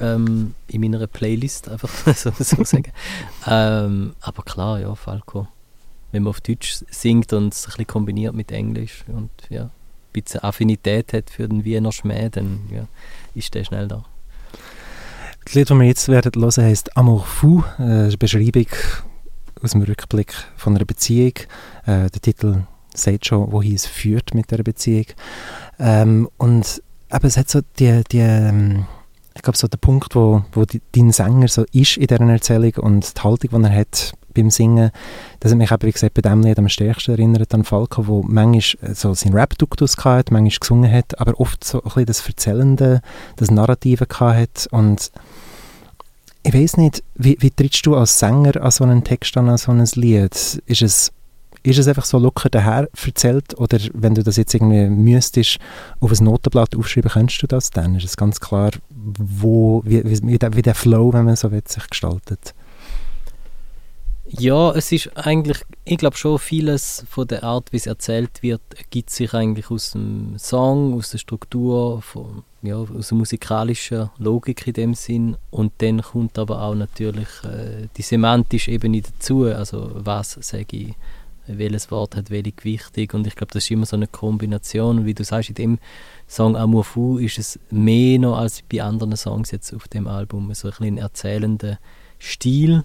Ähm, 0.00 0.54
in 0.66 0.80
meiner 0.80 1.06
Playlist, 1.06 1.68
einfach 1.68 1.88
so, 2.16 2.32
so 2.36 2.64
sagen. 2.64 2.92
ähm, 3.46 4.14
aber 4.20 4.42
klar, 4.42 4.80
ja, 4.80 4.94
Falco. 4.94 5.46
Wenn 6.10 6.24
man 6.24 6.30
auf 6.30 6.40
Deutsch 6.40 6.80
singt 6.90 7.32
und 7.32 7.54
es 7.54 7.64
ein 7.64 7.70
bisschen 7.70 7.86
kombiniert 7.86 8.34
mit 8.34 8.50
Englisch 8.50 9.04
und 9.06 9.30
ja, 9.50 9.64
ein 9.64 9.70
bisschen 10.12 10.42
Affinität 10.42 11.12
hat 11.12 11.30
für 11.30 11.48
den 11.48 11.64
Wiener 11.64 11.92
Schmäh, 11.92 12.28
dann 12.28 12.68
ja, 12.72 12.88
ist 13.34 13.54
der 13.54 13.64
schnell 13.64 13.86
da. 13.86 14.04
Das 15.44 15.54
Lied, 15.54 15.70
das 15.70 15.78
wir 15.78 15.86
jetzt 15.86 16.08
werden 16.08 16.42
hören, 16.42 16.64
heisst 16.64 16.96
Amour 16.96 17.24
Fou, 17.24 17.62
äh, 17.78 17.82
eine 17.82 18.16
Beschreibung 18.18 18.66
aus 19.62 19.70
dem 19.70 19.82
Rückblick 19.82 20.34
von 20.56 20.74
einer 20.74 20.84
Beziehung. 20.84 21.34
Äh, 21.86 22.10
der 22.10 22.20
Titel 22.20 22.66
sagt 22.96 23.26
schon, 23.26 23.52
wohin 23.52 23.74
es 23.74 23.86
führt 23.86 24.34
mit 24.34 24.50
der 24.50 24.62
Beziehung. 24.62 25.06
Ähm, 25.78 26.28
und 26.38 26.82
aber 27.08 27.28
es 27.28 27.36
hat 27.36 27.48
so 27.48 27.60
die, 27.78 28.02
die 28.10 28.18
ähm, 28.18 28.86
ich 29.36 29.42
glaube, 29.42 29.58
so 29.58 29.68
der 29.68 29.76
Punkt, 29.76 30.14
wo, 30.14 30.42
wo 30.52 30.64
die, 30.64 30.80
dein 30.92 31.12
Sänger 31.12 31.48
so 31.48 31.64
ist 31.72 31.98
in 31.98 32.06
dieser 32.06 32.28
Erzählung 32.28 32.72
und 32.78 33.16
die 33.16 33.20
Haltung, 33.20 33.62
die 33.62 33.68
er 33.68 33.76
hat 33.80 34.14
beim 34.34 34.50
Singen, 34.50 34.90
das 35.40 35.52
hat 35.52 35.58
mich 35.58 35.70
eben, 35.70 35.82
wie 35.82 35.92
gesagt, 35.92 36.14
bei 36.14 36.22
dem 36.22 36.42
Lied 36.42 36.58
am 36.58 36.68
stärksten 36.68 37.12
erinnert 37.12 37.52
an 37.54 37.64
Falco, 37.64 38.06
wo 38.06 38.22
manchmal 38.22 38.94
so 38.94 39.14
seinen 39.14 39.34
Rap-Duktus 39.34 39.96
hatte, 39.98 40.32
manchmal 40.32 40.58
gesungen 40.58 40.92
hat, 40.92 41.18
aber 41.20 41.38
oft 41.38 41.64
so 41.64 41.78
ein 41.78 41.84
bisschen 41.84 42.06
das 42.06 42.26
Erzählende, 42.26 43.00
das 43.36 43.50
Narrative 43.50 44.06
hatte 44.18 44.68
und 44.70 45.10
ich 46.42 46.54
weiß 46.54 46.76
nicht, 46.76 47.02
wie, 47.16 47.36
wie 47.40 47.50
trittst 47.50 47.84
du 47.86 47.96
als 47.96 48.20
Sänger 48.20 48.62
an 48.62 48.70
so 48.70 48.84
einen 48.84 49.02
Text 49.02 49.36
an, 49.36 49.48
an 49.48 49.58
so 49.58 49.72
ein 49.72 49.84
Lied? 49.96 50.62
Ist 50.66 50.82
es, 50.82 51.12
ist 51.66 51.78
es 51.78 51.88
einfach 51.88 52.04
so 52.04 52.18
locker 52.18 52.48
daher 52.48 52.88
erzählt 53.04 53.58
oder 53.58 53.78
wenn 53.92 54.14
du 54.14 54.22
das 54.22 54.36
jetzt 54.36 54.54
irgendwie 54.54 54.88
müsstest 54.88 55.58
auf 56.00 56.12
ein 56.12 56.24
Notenblatt 56.24 56.76
aufschreiben, 56.76 57.10
könntest 57.10 57.42
du 57.42 57.46
das 57.46 57.70
dann? 57.70 57.96
Ist 57.96 58.04
es 58.04 58.16
ganz 58.16 58.40
klar, 58.40 58.70
wo, 58.88 59.82
wie, 59.84 60.02
wie, 60.22 60.38
der, 60.38 60.54
wie 60.54 60.62
der 60.62 60.74
Flow, 60.74 61.12
wenn 61.12 61.24
man 61.24 61.36
so 61.36 61.50
will, 61.50 61.62
sich 61.66 61.86
gestaltet? 61.88 62.54
Ja, 64.28 64.72
es 64.72 64.90
ist 64.90 65.16
eigentlich, 65.16 65.58
ich 65.84 65.98
glaube 65.98 66.16
schon 66.16 66.40
vieles 66.40 67.04
von 67.08 67.28
der 67.28 67.44
Art, 67.44 67.72
wie 67.72 67.76
es 67.76 67.86
erzählt 67.86 68.42
wird, 68.42 68.60
ergibt 68.76 69.10
sich 69.10 69.32
eigentlich 69.34 69.70
aus 69.70 69.92
dem 69.92 70.36
Song, 70.36 70.94
aus 70.94 71.10
der 71.10 71.18
Struktur, 71.18 72.02
von, 72.02 72.42
ja, 72.62 72.76
aus 72.76 73.08
der 73.08 73.18
musikalischen 73.18 74.10
Logik 74.18 74.66
in 74.66 74.72
dem 74.72 74.94
Sinn. 74.94 75.36
Und 75.52 75.74
dann 75.78 76.02
kommt 76.02 76.40
aber 76.40 76.60
auch 76.62 76.74
natürlich 76.74 77.28
äh, 77.44 77.86
die 77.96 78.02
semantische 78.02 78.72
Ebene 78.72 79.00
dazu. 79.00 79.44
Also 79.44 79.92
was 79.94 80.38
sage 80.40 80.76
ich, 80.76 80.94
welches 81.46 81.90
Wort 81.90 82.16
hat 82.16 82.30
welche 82.30 82.52
Gewichtung. 82.52 83.20
Und 83.20 83.26
ich 83.26 83.36
glaube, 83.36 83.52
das 83.52 83.64
ist 83.64 83.70
immer 83.70 83.86
so 83.86 83.96
eine 83.96 84.06
Kombination. 84.06 84.98
Und 84.98 85.06
wie 85.06 85.14
du 85.14 85.24
sagst, 85.24 85.50
in 85.50 85.54
dem 85.54 85.78
Song 86.28 86.56
Amour 86.56 86.84
Fou 86.84 87.18
ist 87.18 87.38
es 87.38 87.58
mehr 87.70 88.18
noch 88.18 88.38
als 88.38 88.62
bei 88.62 88.82
anderen 88.82 89.16
Songs 89.16 89.50
jetzt 89.50 89.74
auf 89.74 89.88
dem 89.88 90.06
Album. 90.06 90.52
So 90.54 90.68
ein 90.68 90.74
bisschen 90.78 90.98
erzählender 90.98 91.78
Stil 92.18 92.84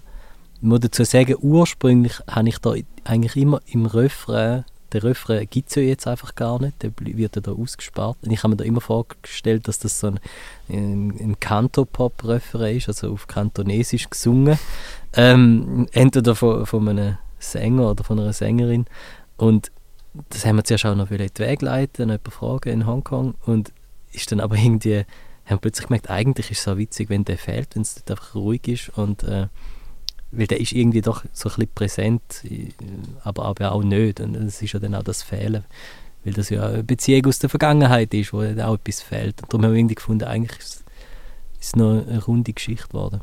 ich 0.62 0.68
muss 0.68 0.78
dazu 0.78 1.02
sagen, 1.02 1.34
ursprünglich 1.40 2.20
habe 2.30 2.48
ich 2.48 2.58
da 2.58 2.74
eigentlich 3.02 3.34
immer 3.34 3.60
im 3.66 3.84
Refrain, 3.84 4.64
der 4.92 5.02
Refrain 5.02 5.48
gibt 5.50 5.70
es 5.70 5.74
ja 5.74 5.82
jetzt 5.82 6.06
einfach 6.06 6.36
gar 6.36 6.60
nicht, 6.60 6.84
der 6.84 6.92
wird 7.00 7.34
ja 7.34 7.42
da 7.42 7.50
ausgespart. 7.50 8.18
Und 8.22 8.30
ich 8.30 8.44
habe 8.44 8.50
mir 8.50 8.58
da 8.58 8.64
immer 8.64 8.80
vorgestellt, 8.80 9.66
dass 9.66 9.80
das 9.80 9.98
so 9.98 10.06
ein, 10.06 10.20
ein, 10.68 11.10
ein 11.18 11.40
Canto-Pop-Refrain 11.40 12.76
ist, 12.76 12.86
also 12.86 13.12
auf 13.12 13.26
Kantonesisch 13.26 14.08
gesungen. 14.08 14.56
Ähm, 15.14 15.88
entweder 15.90 16.36
von, 16.36 16.64
von 16.64 16.88
einem 16.88 17.18
Sänger 17.42 17.90
oder 17.90 18.04
von 18.04 18.18
einer 18.18 18.32
Sängerin. 18.32 18.86
Und 19.36 19.70
das 20.30 20.44
haben 20.44 20.56
wir 20.56 20.64
zuerst 20.64 20.86
auch 20.86 20.94
noch 20.94 21.10
in 21.10 21.18
die 21.18 21.38
Wege 21.38 21.64
leiten, 21.64 22.08
jemanden 22.08 22.30
fragen 22.30 22.68
in 22.68 22.86
Hongkong. 22.86 23.34
Und 23.46 23.72
ist 24.12 24.30
dann 24.30 24.40
aber 24.40 24.56
irgendwie, 24.56 25.04
haben 25.46 25.58
plötzlich 25.60 25.86
gemerkt, 25.86 26.10
eigentlich 26.10 26.50
ist 26.50 26.58
es 26.58 26.64
so 26.64 26.78
witzig, 26.78 27.08
wenn 27.10 27.24
der 27.24 27.38
fehlt, 27.38 27.74
wenn 27.74 27.82
es 27.82 28.02
einfach 28.08 28.34
ruhig 28.34 28.68
ist. 28.68 28.88
Und 28.90 29.24
äh, 29.24 29.48
weil 30.32 30.46
der 30.46 30.60
ist 30.60 30.72
irgendwie 30.72 31.02
doch 31.02 31.24
so 31.32 31.48
ein 31.50 31.54
bisschen 31.54 31.72
präsent, 31.74 32.22
aber, 33.22 33.44
aber 33.44 33.72
auch 33.72 33.82
nicht. 33.82 34.20
Und 34.20 34.34
das 34.34 34.62
ist 34.62 34.72
ja 34.72 34.80
dann 34.80 34.94
auch 34.94 35.02
das 35.02 35.22
Fehlen, 35.22 35.64
weil 36.24 36.32
das 36.32 36.48
ja 36.48 36.66
eine 36.66 36.82
Beziehung 36.82 37.26
aus 37.26 37.38
der 37.38 37.50
Vergangenheit 37.50 38.12
ist, 38.14 38.32
wo 38.32 38.38
auch 38.38 38.74
etwas 38.74 39.02
fehlt. 39.02 39.42
Und 39.42 39.52
darum 39.52 39.66
haben 39.66 39.72
wir 39.72 39.78
irgendwie 39.78 39.94
gefunden, 39.94 40.24
eigentlich 40.24 40.58
ist 40.58 40.84
es 41.60 41.76
noch 41.76 42.06
eine 42.06 42.22
runde 42.24 42.52
Geschichte 42.52 42.88
geworden. 42.88 43.20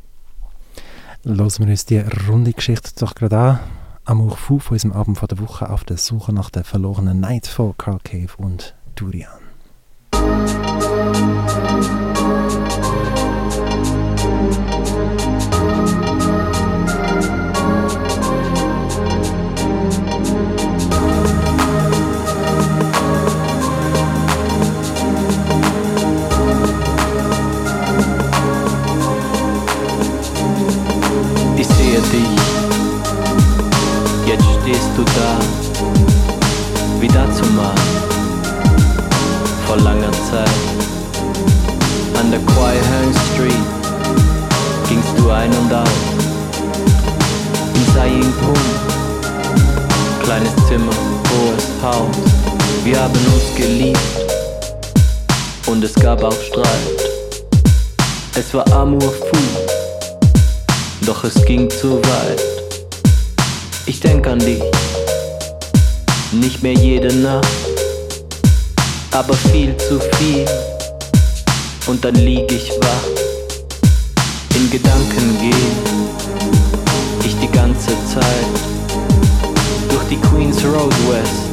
Lassen 1.24 1.64
wir 1.64 1.70
uns 1.70 1.84
die 1.84 1.98
runde 1.98 2.52
Geschichte 2.52 2.92
doch 2.98 3.14
gerade 3.14 3.38
an. 3.38 3.60
Amour 4.04 4.36
Fou 4.36 4.58
von 4.58 4.74
unserem 4.74 4.92
Abend 4.92 5.18
von 5.18 5.28
der 5.28 5.38
Woche 5.38 5.70
auf 5.70 5.84
der 5.84 5.96
Suche 5.96 6.32
nach 6.32 6.50
der 6.50 6.64
verlorenen 6.64 7.20
Night 7.20 7.46
von 7.46 7.76
Carl 7.76 7.98
Cave 8.02 8.30
und 8.38 8.74
Durian. 8.94 9.30
Aber 69.12 69.34
viel 69.34 69.76
zu 69.76 70.00
viel. 70.16 70.44
Und 71.86 72.04
dann 72.04 72.14
lieg 72.14 72.50
ich 72.52 72.70
wach, 72.80 73.06
in 74.54 74.70
Gedanken 74.70 75.36
geh 75.40 77.26
ich 77.26 77.36
die 77.38 77.50
ganze 77.50 77.90
Zeit 78.12 78.50
durch 79.88 80.04
die 80.10 80.20
Queens 80.28 80.62
Road 80.64 80.94
West 81.08 81.50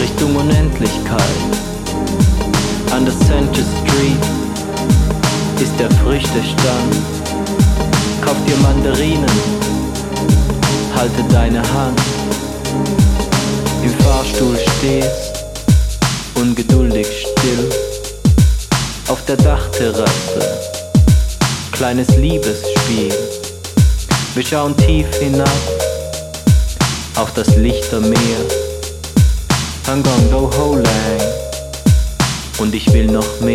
Richtung 0.00 0.36
Unendlichkeit. 0.36 1.38
An 2.92 3.04
der 3.04 3.14
Center 3.18 3.62
Street 3.62 4.24
ist 5.60 5.78
der 5.78 5.90
Früchtestand 6.02 6.96
kauf 8.28 8.36
dir 8.46 8.56
Mandarinen, 8.56 9.30
halte 10.94 11.22
deine 11.32 11.62
Hand. 11.72 11.98
Im 13.82 13.90
Fahrstuhl 14.04 14.56
stehst, 14.76 15.37
ungeduldig 16.40 17.28
der 19.28 19.36
Dachterrasse. 19.36 20.58
Kleines 21.72 22.08
Liebesspiel. 22.16 23.12
Wir 24.34 24.42
schauen 24.42 24.74
tief 24.78 25.06
hinab 25.20 25.48
auf 27.16 27.34
das 27.34 27.54
Lichtermeer. 27.56 28.40
Hangong 29.86 30.30
Do 30.30 30.50
Ho 30.56 30.76
Lang. 30.76 31.20
Und 32.58 32.74
ich 32.74 32.90
will 32.94 33.06
noch 33.06 33.40
mehr. 33.40 33.54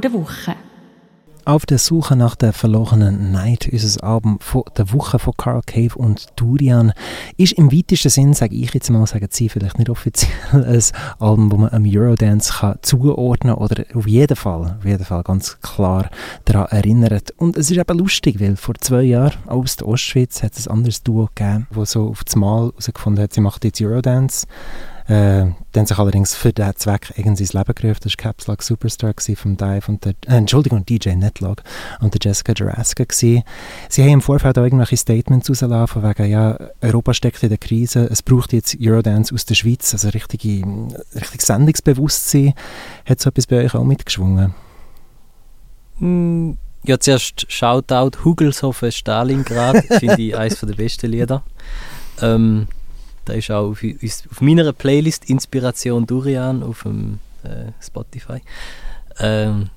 Der 0.00 0.12
Woche. 0.12 0.54
Auf 1.46 1.64
der 1.64 1.78
Suche 1.78 2.16
nach 2.16 2.34
der 2.34 2.52
verlorenen 2.52 3.30
Night, 3.30 3.68
unser 3.72 4.02
Album 4.02 4.40
von 4.40 4.64
der 4.76 4.92
Woche 4.92 5.20
von 5.20 5.32
Carl 5.36 5.60
Cave 5.64 5.94
und 5.94 6.26
Durian, 6.34 6.92
ist 7.36 7.52
im 7.52 7.70
weitesten 7.70 8.08
Sinn, 8.08 8.34
sage 8.34 8.56
ich 8.56 8.74
jetzt 8.74 8.90
mal, 8.90 9.06
sagen 9.06 9.28
Sie 9.30 9.48
vielleicht 9.48 9.78
nicht 9.78 9.88
offiziell, 9.88 10.32
ein 10.52 10.82
Album, 11.20 11.52
wo 11.52 11.56
man 11.56 11.70
einem 11.70 11.88
Eurodance 11.88 12.52
kann 12.52 12.80
zuordnen 12.82 13.54
oder 13.54 13.84
auf 13.94 14.08
jeden 14.08 14.36
Fall, 14.36 14.76
auf 14.80 14.84
jeden 14.84 15.04
Fall 15.04 15.22
ganz 15.22 15.60
klar 15.60 16.10
daran 16.46 16.66
erinnert. 16.66 17.32
Und 17.36 17.56
es 17.56 17.70
ist 17.70 17.78
eben 17.78 17.96
lustig, 17.96 18.40
weil 18.40 18.56
vor 18.56 18.74
zwei 18.80 19.02
Jahren 19.02 19.38
aus 19.46 19.76
der 19.76 19.86
Ostschweiz 19.86 20.42
hat 20.42 20.56
es 20.56 20.66
ein 20.66 20.74
anderes 20.74 21.04
Duo 21.04 21.28
gegeben, 21.32 21.68
wo 21.70 21.84
so 21.84 22.08
auf 22.08 22.24
das 22.24 22.34
Mal 22.34 22.70
herausgefunden 22.70 23.22
hat, 23.22 23.34
sie 23.34 23.40
macht 23.40 23.64
jetzt 23.64 23.80
Eurodance 23.80 24.48
äh, 25.08 25.46
dann 25.72 25.86
sich 25.86 25.98
allerdings 25.98 26.34
für 26.34 26.52
diesen 26.52 26.76
Zweck 26.76 27.12
irgendwie 27.16 27.42
ins 27.42 27.52
Leben 27.52 27.74
gerufen. 27.74 28.00
Das 28.02 28.12
war 28.12 28.16
Caps 28.16 28.46
Lock 28.46 28.62
Superstar 28.62 29.14
von 29.36 29.56
Dive 29.56 29.88
und 29.88 30.04
der, 30.04 30.14
äh, 30.26 30.36
Entschuldigung, 30.36 30.84
DJ 30.84 31.10
Netlog 31.10 31.62
und 32.00 32.14
der 32.14 32.20
Jessica 32.22 32.52
Jurassica 32.52 33.04
gewesen. 33.04 33.42
Sie 33.88 34.02
haben 34.02 34.10
im 34.10 34.20
Vorfeld 34.20 34.58
auch 34.58 34.64
irgendwelche 34.64 34.96
Statements 34.96 35.48
rausgelassen, 35.48 35.86
von 35.88 36.02
wegen, 36.02 36.30
ja, 36.30 36.58
Europa 36.80 37.14
steckt 37.14 37.42
in 37.42 37.50
der 37.50 37.58
Krise, 37.58 38.08
es 38.10 38.22
braucht 38.22 38.52
jetzt 38.52 38.76
Eurodance 38.80 39.34
aus 39.34 39.44
der 39.44 39.54
Schweiz, 39.54 39.92
also 39.92 40.08
richtige, 40.08 40.66
richtig 41.14 41.42
Sendungsbewusstsein. 41.42 42.54
Hat 43.04 43.20
so 43.20 43.30
etwas 43.30 43.46
bei 43.46 43.64
euch 43.64 43.74
auch 43.74 43.84
mitgeschwungen? 43.84 44.54
Mm, 45.98 46.52
ja, 46.84 46.98
zuerst 46.98 47.50
Shoutout 47.50 48.24
Hugelshofen 48.24 48.92
Stalingrad, 48.92 49.84
finde 49.98 50.20
ich 50.20 50.36
eines 50.36 50.60
der 50.60 50.74
besten 50.74 51.10
Lieder. 51.10 51.42
Ähm, 52.20 52.68
da 53.26 53.34
ist 53.34 53.50
auch 53.50 53.70
auf, 53.70 53.82
auf 53.82 54.40
meiner 54.40 54.72
Playlist 54.72 55.28
Inspiration 55.28 56.06
Durian 56.06 56.62
auf 56.62 56.82
dem 56.82 57.18
äh, 57.42 57.72
Spotify. 57.80 58.40
Ähm, 59.18 59.70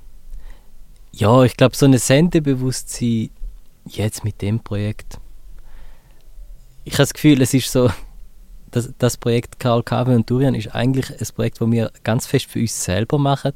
ja, 1.11 1.43
ich 1.43 1.57
glaube, 1.57 1.75
so 1.75 1.85
ein 1.85 1.97
Sendebewusstsein 1.97 3.29
jetzt 3.85 4.23
mit 4.23 4.41
dem 4.41 4.59
Projekt. 4.59 5.19
Ich 6.85 6.93
habe 6.93 7.03
das 7.03 7.13
Gefühl, 7.13 7.41
es 7.41 7.53
ist 7.53 7.71
so, 7.71 7.89
das, 8.71 8.93
das 8.97 9.17
Projekt 9.17 9.59
Karl 9.59 9.83
Kabe 9.83 10.15
und 10.15 10.29
Durian 10.29 10.55
ist 10.55 10.73
eigentlich 10.73 11.11
ein 11.11 11.35
Projekt, 11.35 11.59
das 11.59 11.71
wir 11.71 11.91
ganz 12.03 12.27
fest 12.27 12.45
für 12.45 12.59
uns 12.59 12.83
selber 12.83 13.17
machen 13.17 13.53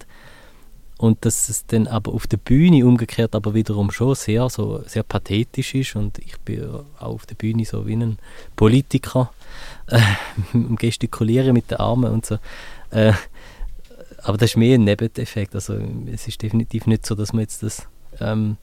und 1.04 1.26
dass 1.26 1.50
es 1.50 1.66
dann 1.66 1.88
aber 1.88 2.14
auf 2.14 2.28
der 2.28 2.38
Bühne 2.38 2.86
umgekehrt 2.86 3.36
aber 3.36 3.54
wiederum 3.54 3.92
schon 3.92 4.16
sehr, 4.16 4.50
so, 4.50 4.84
sehr 4.86 5.04
pathetisch 5.04 5.76
ist 5.76 5.98
und 5.98 6.18
ich 6.20 6.40
bin 6.40 6.64
auch 6.64 6.86
auf 7.02 7.26
der 7.26 7.36
Bühne 7.36 7.66
so 7.66 7.86
wie 7.86 7.98
ein 7.98 8.18
Politiker 8.56 9.34
äh, 9.88 10.00
gestikulieren 10.78 11.54
mit 11.54 11.70
den 11.72 11.80
Armen 11.80 12.14
und 12.14 12.26
so. 12.26 12.38
Äh, 12.92 13.12
aber 14.20 14.38
das 14.38 14.52
ist 14.52 14.58
mehr 14.58 14.76
ein 14.76 14.86
Nebeneffekt. 14.86 15.54
Also 15.54 15.78
es 16.10 16.26
ist 16.26 16.42
definitiv 16.42 16.88
nicht 16.88 17.06
so, 17.06 17.16
dass 17.16 17.34
man 17.34 17.42
jetzt 17.42 17.64
das 17.64 17.86
ähm, 18.22 18.56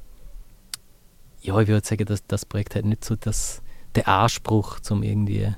ja, 1.43 1.61
ich 1.61 1.69
würde 1.69 1.87
sagen, 1.87 2.07
dass 2.07 2.27
das 2.27 2.47
Projekt 2.47 2.75
hat 2.75 2.87
nicht 2.87 3.05
so 3.05 3.17
das, 3.17 3.61
den 3.97 4.07
Anspruch, 4.07 4.79
um 4.89 5.03
irgendwie 5.03 5.53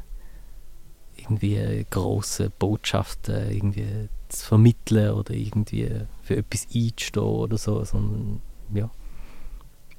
irgendwie 1.17 1.87
große 1.91 2.51
Botschaften 2.51 3.53
irgendwie 3.53 4.09
zu 4.33 4.47
vermitteln 4.47 5.13
oder 5.13 5.33
irgendwie 5.33 5.91
für 6.23 6.37
etwas 6.37 6.67
einzustehen 6.75 7.25
oder 7.25 7.59
so, 7.59 7.85
sondern 7.85 8.41
ja, 8.75 8.91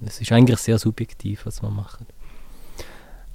es 0.06 0.20
ist 0.22 0.32
eigentlich 0.32 0.60
sehr 0.60 0.80
subjektiv, 0.80 1.46
was 1.46 1.62
man 1.62 1.76
macht. 1.76 2.00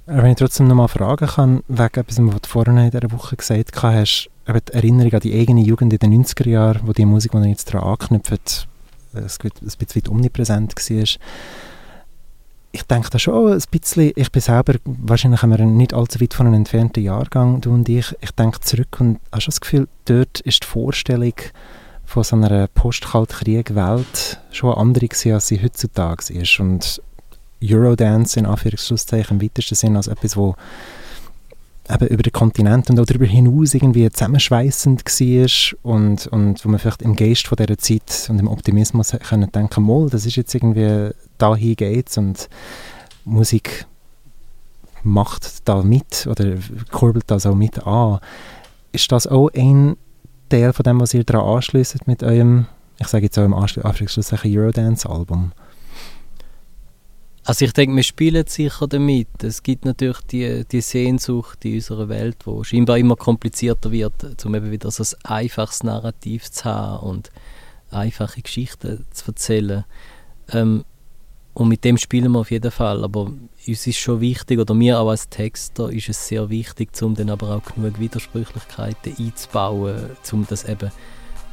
Wenn 0.05 0.31
ich 0.31 0.37
trotzdem 0.37 0.67
noch 0.67 0.75
mal 0.75 0.87
fragen 0.87 1.27
kann, 1.27 1.63
wegen 1.67 1.99
etwas, 1.99 2.17
was 2.19 2.41
du 2.41 2.49
vorhin 2.49 2.77
in 2.77 2.89
dieser 2.89 3.11
Woche 3.11 3.35
gesagt 3.35 3.83
hast, 3.83 4.29
die 4.47 4.73
Erinnerung 4.73 5.13
an 5.13 5.19
die 5.19 5.39
eigene 5.39 5.61
Jugend 5.61 5.93
in 5.93 5.99
den 5.99 6.25
90er 6.25 6.49
Jahren, 6.49 6.87
wo 6.87 6.93
die 6.93 7.05
Musik, 7.05 7.31
die 7.33 7.37
er 7.37 7.45
jetzt 7.45 7.71
daran 7.71 7.89
anknüpft, 7.89 8.67
ein 9.13 9.23
bisschen 9.23 10.07
omnipräsent 10.09 10.75
war. 10.75 11.07
Ich 12.71 12.83
denke 12.83 13.09
da 13.09 13.17
schon 13.17 13.53
ein 13.53 13.63
bisschen, 13.71 14.11
ich 14.15 14.31
bin 14.31 14.41
selber, 14.41 14.75
wahrscheinlich 14.85 15.41
haben 15.41 15.49
wir 15.49 15.65
nicht 15.65 15.93
allzu 15.93 16.21
weit 16.21 16.35
von 16.35 16.45
einem 16.45 16.55
entfernten 16.55 17.03
Jahrgang, 17.03 17.61
du 17.61 17.73
und 17.73 17.89
ich, 17.89 18.15
ich 18.21 18.31
denke 18.31 18.59
zurück 18.59 18.97
und 18.99 19.19
habe 19.31 19.41
schon 19.41 19.51
das 19.51 19.61
Gefühl, 19.61 19.87
dort 20.05 20.41
ist 20.41 20.63
die 20.63 20.67
Vorstellung 20.67 21.33
von 22.05 22.23
so 22.23 22.35
einer 22.35 22.67
Post-Kaltkrieg-Welt 22.67 24.39
schon 24.51 24.71
eine 24.71 24.81
andere 24.81 25.07
gewesen, 25.07 25.33
als 25.33 25.47
sie 25.47 25.61
heutzutage 25.61 26.33
ist. 26.33 26.59
Und 26.59 27.01
Eurodance 27.63 28.39
in 28.39 28.45
Anführungszeichen 28.45 29.37
im 29.37 29.43
weitesten 29.43 29.75
Sinn 29.75 29.95
als 29.95 30.07
etwas, 30.07 30.35
wo 30.37 30.55
eben 31.89 32.07
über 32.07 32.23
den 32.23 32.33
Kontinent 32.33 32.89
und 32.89 32.99
auch 32.99 33.05
darüber 33.05 33.25
hinaus 33.25 33.73
irgendwie 33.73 34.09
zusammenschweißend 34.09 35.03
war 35.05 35.91
und, 35.91 36.27
und 36.27 36.63
wo 36.63 36.69
man 36.69 36.79
vielleicht 36.79 37.01
im 37.01 37.15
Geist 37.15 37.47
von 37.47 37.55
dieser 37.55 37.77
Zeit 37.77 38.27
und 38.29 38.39
im 38.39 38.47
Optimismus 38.47 39.15
können 39.27 39.51
denken, 39.51 39.83
mal, 39.83 40.09
das 40.09 40.25
ist 40.25 40.35
jetzt 40.35 40.53
irgendwie, 40.53 41.11
dahin 41.41 41.75
geht's 41.75 42.17
und 42.17 42.49
Musik 43.25 43.85
macht 45.03 45.67
da 45.67 45.81
mit 45.81 46.27
oder 46.27 46.57
kurbelt 46.91 47.25
das 47.27 47.45
auch 47.45 47.55
mit 47.55 47.85
an. 47.85 48.19
Ist 48.91 49.11
das 49.11 49.27
auch 49.27 49.49
ein 49.55 49.95
Teil 50.49 50.73
von 50.73 50.83
dem, 50.83 50.99
was 50.99 51.13
ihr 51.13 51.23
daran 51.23 51.55
anschließt 51.55 52.07
mit 52.07 52.23
eurem, 52.23 52.65
ich 52.99 53.07
sage 53.07 53.25
jetzt 53.25 53.37
im 53.37 53.53
Anführungszeichen 53.53 54.57
Eurodance-Album? 54.57 55.51
Also 57.43 57.65
ich 57.65 57.73
denke, 57.73 57.95
wir 57.95 58.03
spielen 58.03 58.45
sicher 58.45 58.87
damit. 58.87 59.27
Es 59.41 59.63
gibt 59.63 59.85
natürlich 59.85 60.21
die, 60.29 60.65
die 60.71 60.81
Sehnsucht 60.81 61.65
in 61.65 61.75
unserer 61.75 62.07
Welt, 62.09 62.37
wo 62.45 62.63
scheinbar 62.63 62.97
immer 62.99 63.15
komplizierter 63.15 63.91
wird, 63.91 64.45
um 64.45 64.53
eben 64.53 64.69
wieder 64.69 64.91
so 64.91 65.03
ein 65.03 65.31
einfaches 65.31 65.83
Narrativ 65.83 66.51
zu 66.51 66.65
haben 66.65 67.07
und 67.07 67.31
einfache 67.89 68.41
Geschichten 68.41 69.05
zu 69.11 69.31
erzählen. 69.31 69.83
Ähm, 70.51 70.85
und 71.59 71.67
mit 71.67 71.83
dem 71.83 71.97
spielen 71.97 72.31
wir 72.31 72.39
auf 72.39 72.51
jeden 72.51 72.71
Fall. 72.71 73.03
Aber 73.03 73.31
uns 73.67 73.87
ist 73.87 73.97
schon 73.97 74.21
wichtig, 74.21 74.59
oder 74.59 74.73
mir 74.73 74.97
auch 74.99 75.09
als 75.09 75.27
Texter 75.27 75.91
ist 75.91 76.07
es 76.07 76.27
sehr 76.27 76.49
wichtig, 76.49 76.89
um 77.01 77.15
dann 77.15 77.29
aber 77.29 77.55
auch 77.55 77.75
genug 77.75 77.99
Widersprüchlichkeiten 77.99 79.13
einzubauen, 79.19 80.11
um 80.31 80.47
das 80.49 80.63
eben 80.63 80.89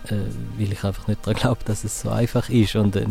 äh, 0.09 0.15
weil 0.57 0.73
ich 0.73 0.85
einfach 0.85 1.09
nicht 1.09 1.27
daran 1.27 1.41
glaube, 1.41 1.61
dass 1.65 1.83
es 1.83 2.01
so 2.01 2.11
einfach 2.11 2.49
ist. 2.49 2.77
Und 2.77 2.95
äh, 2.95 3.07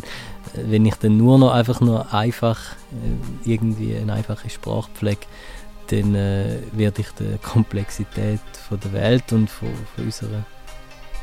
wenn 0.53 0.85
ich 0.85 0.95
dann 0.95 1.17
nur 1.17 1.37
noch 1.37 1.51
einfach 1.51 1.81
nur 1.81 2.13
einfach 2.13 2.61
äh, 2.93 3.51
irgendwie 3.51 3.97
eine 3.97 4.13
einfache 4.13 4.49
Sprache 4.49 4.89
pflege, 4.93 5.27
dann 5.87 6.15
äh, 6.15 6.59
werde 6.71 7.01
ich 7.01 7.09
der 7.19 7.37
Komplexität 7.39 8.39
von 8.69 8.79
der 8.79 8.93
Welt 8.93 9.33
und 9.33 9.49
von, 9.49 9.67
von, 9.95 10.05
unserer, 10.05 10.45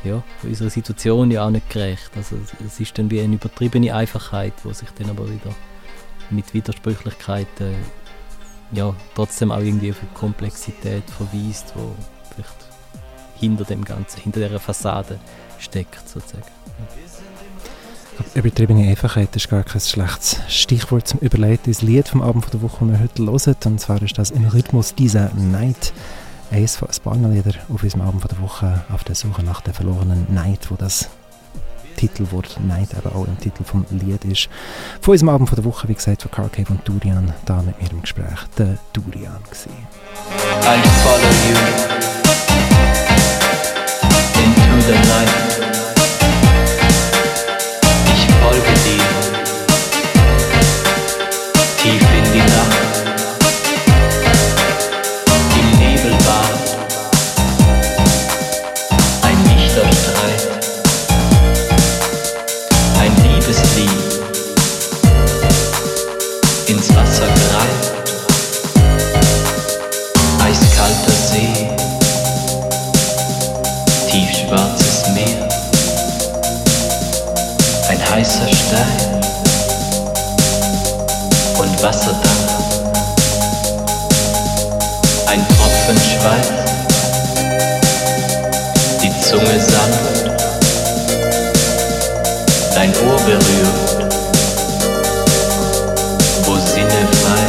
ja, 0.03 0.23
unserer 0.43 0.69
Situation 0.69 1.31
ja 1.31 1.45
auch 1.45 1.49
nicht 1.49 1.69
gerecht. 1.69 2.11
Also 2.15 2.37
es 2.65 2.79
ist 2.79 2.97
dann 2.97 3.09
wie 3.09 3.21
eine 3.21 3.35
übertriebene 3.35 3.93
Einfachheit, 3.93 4.53
wo 4.63 4.73
sich 4.73 4.89
dann 4.97 5.09
aber 5.09 5.29
wieder 5.29 5.53
mit 6.29 6.53
Widersprüchlichkeiten 6.53 7.75
ja, 8.71 8.93
trotzdem 9.15 9.51
auch 9.51 9.59
irgendwie 9.59 9.91
auf 9.91 9.99
eine 10.01 10.09
Komplexität 10.13 11.03
verweist, 11.09 11.73
wo 11.75 11.91
vielleicht 12.33 12.55
hinter 13.35 13.65
dem 13.65 13.85
Ganzen, 13.85 14.21
hinter 14.21 14.39
dieser 14.39 14.59
Fassade 14.59 15.19
steckt, 15.59 16.07
sozusagen. 16.09 16.43
Übertriebene 18.35 18.87
Einfachheit 18.87 19.35
ist 19.35 19.49
gar 19.49 19.63
kein 19.63 19.81
schlechtes 19.81 20.39
Stichwort 20.47 21.07
zum 21.07 21.19
Überleiten. 21.19 21.71
Das 21.71 21.81
Lied 21.81 22.07
vom 22.07 22.21
Abend 22.21 22.51
der 22.53 22.61
Woche, 22.61 22.85
das 22.85 22.89
wir 22.89 22.99
heute 22.99 23.23
hören, 23.23 23.73
und 23.73 23.79
zwar 23.79 24.01
ist 24.01 24.17
das 24.17 24.31
«Im 24.31 24.45
Rhythmus 24.45 24.95
dieser 24.95 25.33
Night», 25.33 25.93
eines 26.53 26.75
von 26.75 26.87
ein 26.87 27.53
auf 27.73 27.83
unserem 27.83 28.01
Abend 28.01 28.23
der 28.29 28.39
Woche 28.39 28.83
auf 28.93 29.03
der 29.03 29.15
Suche 29.15 29.43
nach 29.43 29.61
der 29.61 29.73
verlorenen 29.73 30.27
Night, 30.33 30.69
wo 30.69 30.75
das 30.75 31.09
Titelwort 31.97 32.59
Night 32.65 32.95
aber 32.95 33.15
auch 33.15 33.27
im 33.27 33.39
Titel 33.39 33.63
vom 33.63 33.85
Lied 33.89 34.23
ist. 34.25 34.49
Von 35.01 35.13
unserem 35.13 35.29
Abend 35.29 35.51
der 35.51 35.63
Woche, 35.63 35.87
wie 35.87 35.95
gesagt, 35.95 36.21
von 36.21 36.31
Carl 36.31 36.49
Cave 36.49 36.69
und 36.69 36.87
Durian, 36.87 37.33
da 37.45 37.61
mit 37.61 37.81
mir 37.81 37.91
im 37.91 38.01
Gespräch 38.01 38.39
der 38.57 38.77
Durian 38.93 39.41
gewesen. 39.43 39.71
I 40.61 40.77
follow 41.03 41.29
you. 41.49 41.93
See, 44.83 45.52
Zunge 89.33 89.59
sanft, 89.59 90.29
dein 92.75 92.93
Ohr 93.07 93.17
berührt, 93.25 94.13
wo 96.45 96.55
Sinne 96.55 97.07
frei. 97.23 97.45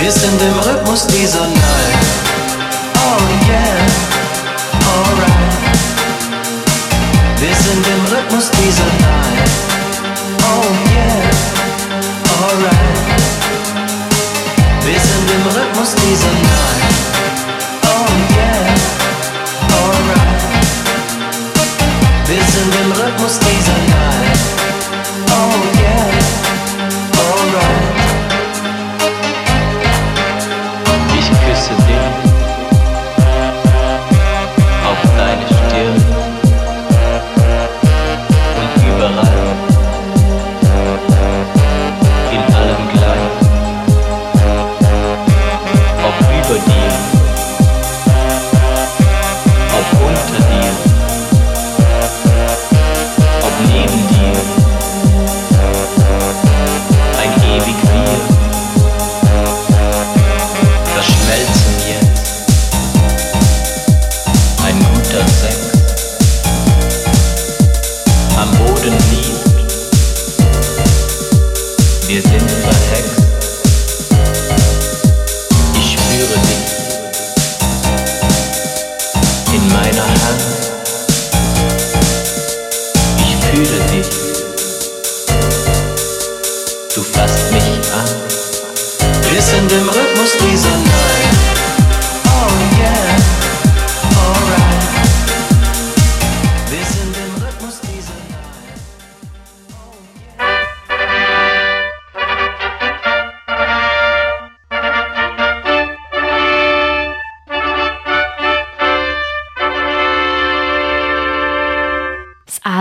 Wir 0.00 0.10
sind 0.10 0.42
im 0.42 0.58
Rhythmus 0.58 1.06
dieser 1.06 1.46
Night. 1.46 2.02
Oh 2.96 3.22
yeah, 3.48 3.78
alright. 4.90 5.54
Wir 7.38 7.54
sind 7.54 7.86
im 7.86 8.04
Rhythmus 8.12 8.50
dieser 8.50 8.90
Night. 9.06 9.50
Oh 10.42 10.66
yeah, 10.90 11.30
alright. 12.42 13.22
Wir 14.84 14.98
sind 14.98 15.30
im 15.30 15.46
Rhythmus 15.46 15.94
dieser 15.94 16.32
Night. 16.32 16.59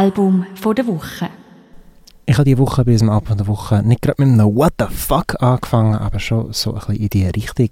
Album 0.10 0.44
der 0.76 0.88
Woche. 0.88 1.30
Ich 2.26 2.34
habe 2.34 2.44
diese 2.44 2.58
Woche 2.58 2.84
bei 2.84 2.94
unserem 2.94 3.12
Album 3.12 3.38
der 3.38 3.46
Woche 3.46 3.84
nicht 3.84 4.02
gerade 4.02 4.26
mit 4.26 4.40
einem 4.40 4.56
What 4.56 4.74
the 4.80 4.86
fuck 4.90 5.40
angefangen, 5.40 5.94
aber 5.94 6.18
schon 6.18 6.52
so 6.52 6.74
ein 6.74 6.80
bisschen 6.80 6.96
in 6.96 7.10
die 7.10 7.26
Richtung. 7.28 7.70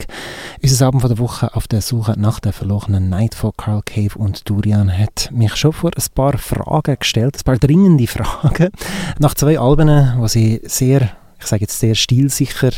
Unser 0.61 0.85
Album 0.85 1.01
der 1.01 1.17
Woche 1.17 1.55
auf 1.55 1.67
der 1.67 1.81
Suche 1.81 2.13
nach 2.15 2.39
der 2.39 2.53
verlorenen 2.53 3.09
Night 3.09 3.33
von 3.33 3.53
Carl 3.57 3.81
Cave 3.83 4.19
und 4.19 4.47
Durian 4.47 4.95
hat 4.95 5.31
mich 5.31 5.55
schon 5.55 5.73
vor 5.73 5.89
ein 5.97 6.05
paar 6.13 6.37
Fragen 6.37 6.97
gestellt, 6.99 7.37
ein 7.37 7.43
paar 7.43 7.57
dringende 7.57 8.05
Fragen. 8.07 8.69
Nach 9.17 9.33
zwei 9.33 9.57
Alben, 9.57 9.89
wo 10.19 10.27
sie 10.27 10.61
sehr 10.63 11.09
ich 11.39 11.45
sage 11.45 11.61
jetzt 11.61 11.79
sehr 11.79 11.95
stilsicher, 11.95 12.71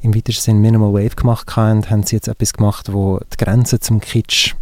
im 0.00 0.14
weitesten 0.14 0.42
Sinne 0.42 0.60
Minimal 0.60 0.94
Wave 0.94 1.16
gemacht 1.16 1.54
haben, 1.56 1.88
haben 1.90 2.02
sie 2.02 2.16
jetzt 2.16 2.28
etwas 2.28 2.54
gemacht, 2.54 2.92
wo 2.92 3.20
die 3.30 3.42
Grenze 3.42 3.78
zum 3.78 4.00
Kitsch 4.00 4.54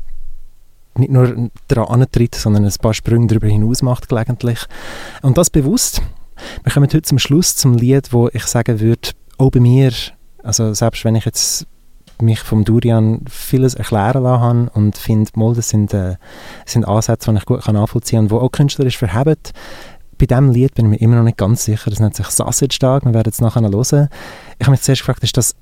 nicht 1.01 1.13
nur 1.13 1.51
daran 1.69 2.03
antritt, 2.03 2.35
sondern 2.35 2.65
ein 2.65 2.75
paar 2.81 2.95
Sprünge 2.95 3.27
darüber 3.27 3.49
hinaus 3.49 3.83
macht 3.83 4.09
gelegentlich. 4.09 4.61
Und 5.23 5.37
das 5.39 5.51
bewusst. 5.51 6.03
Wir 6.63 6.73
kommen 6.73 6.87
heute 6.87 7.03
zum 7.03 7.19
Schluss 7.19 7.57
zum 7.57 7.75
Lied, 7.75 8.13
wo 8.13 8.29
ich 8.33 8.45
sagen 8.45 8.81
würde, 8.81 9.11
auch 9.39 9.51
bei 9.51 9.61
mir, 9.61 9.93
also 10.43 10.73
selbst 10.73 11.05
wenn 11.05 11.15
ich 11.15 11.25
jetzt 11.25 11.67
mich 12.23 12.41
vom 12.41 12.65
Durian 12.65 13.23
vieles 13.29 13.75
erklären 13.75 14.23
lassen 14.23 14.43
habe 14.43 14.71
und 14.75 14.99
finde, 14.99 15.31
mal, 15.35 15.55
das 15.55 15.71
sind, 15.71 15.95
äh, 15.95 16.17
sind 16.67 16.87
Ansätze, 16.87 17.31
die 17.31 17.39
ich 17.39 17.47
gut 17.47 17.63
kann 17.63 17.75
nachvollziehen 17.75 18.19
kann 18.19 18.25
und 18.25 18.31
die 18.31 18.47
auch 18.47 18.53
künstlerisch 18.53 18.99
verheben. 18.99 19.37
Bei 20.19 20.27
diesem 20.27 20.51
Lied 20.51 20.75
bin 20.75 20.87
ich 20.87 20.91
mir 20.91 21.01
immer 21.01 21.17
noch 21.17 21.25
nicht 21.25 21.39
ganz 21.39 21.65
sicher. 21.65 21.89
Das 21.89 21.99
nennt 21.99 22.15
sich 22.15 22.27
Sausage 22.27 22.79
Tag. 22.79 23.05
Wir 23.05 23.15
werden 23.15 23.31
es 23.31 23.41
nachher 23.41 23.63
hören. 23.63 24.09
Ich 24.59 24.67
habe 24.67 24.73
mich 24.73 24.83
zuerst 24.83 25.01
gefragt, 25.01 25.25
ist 25.25 25.37
das, 25.37 25.55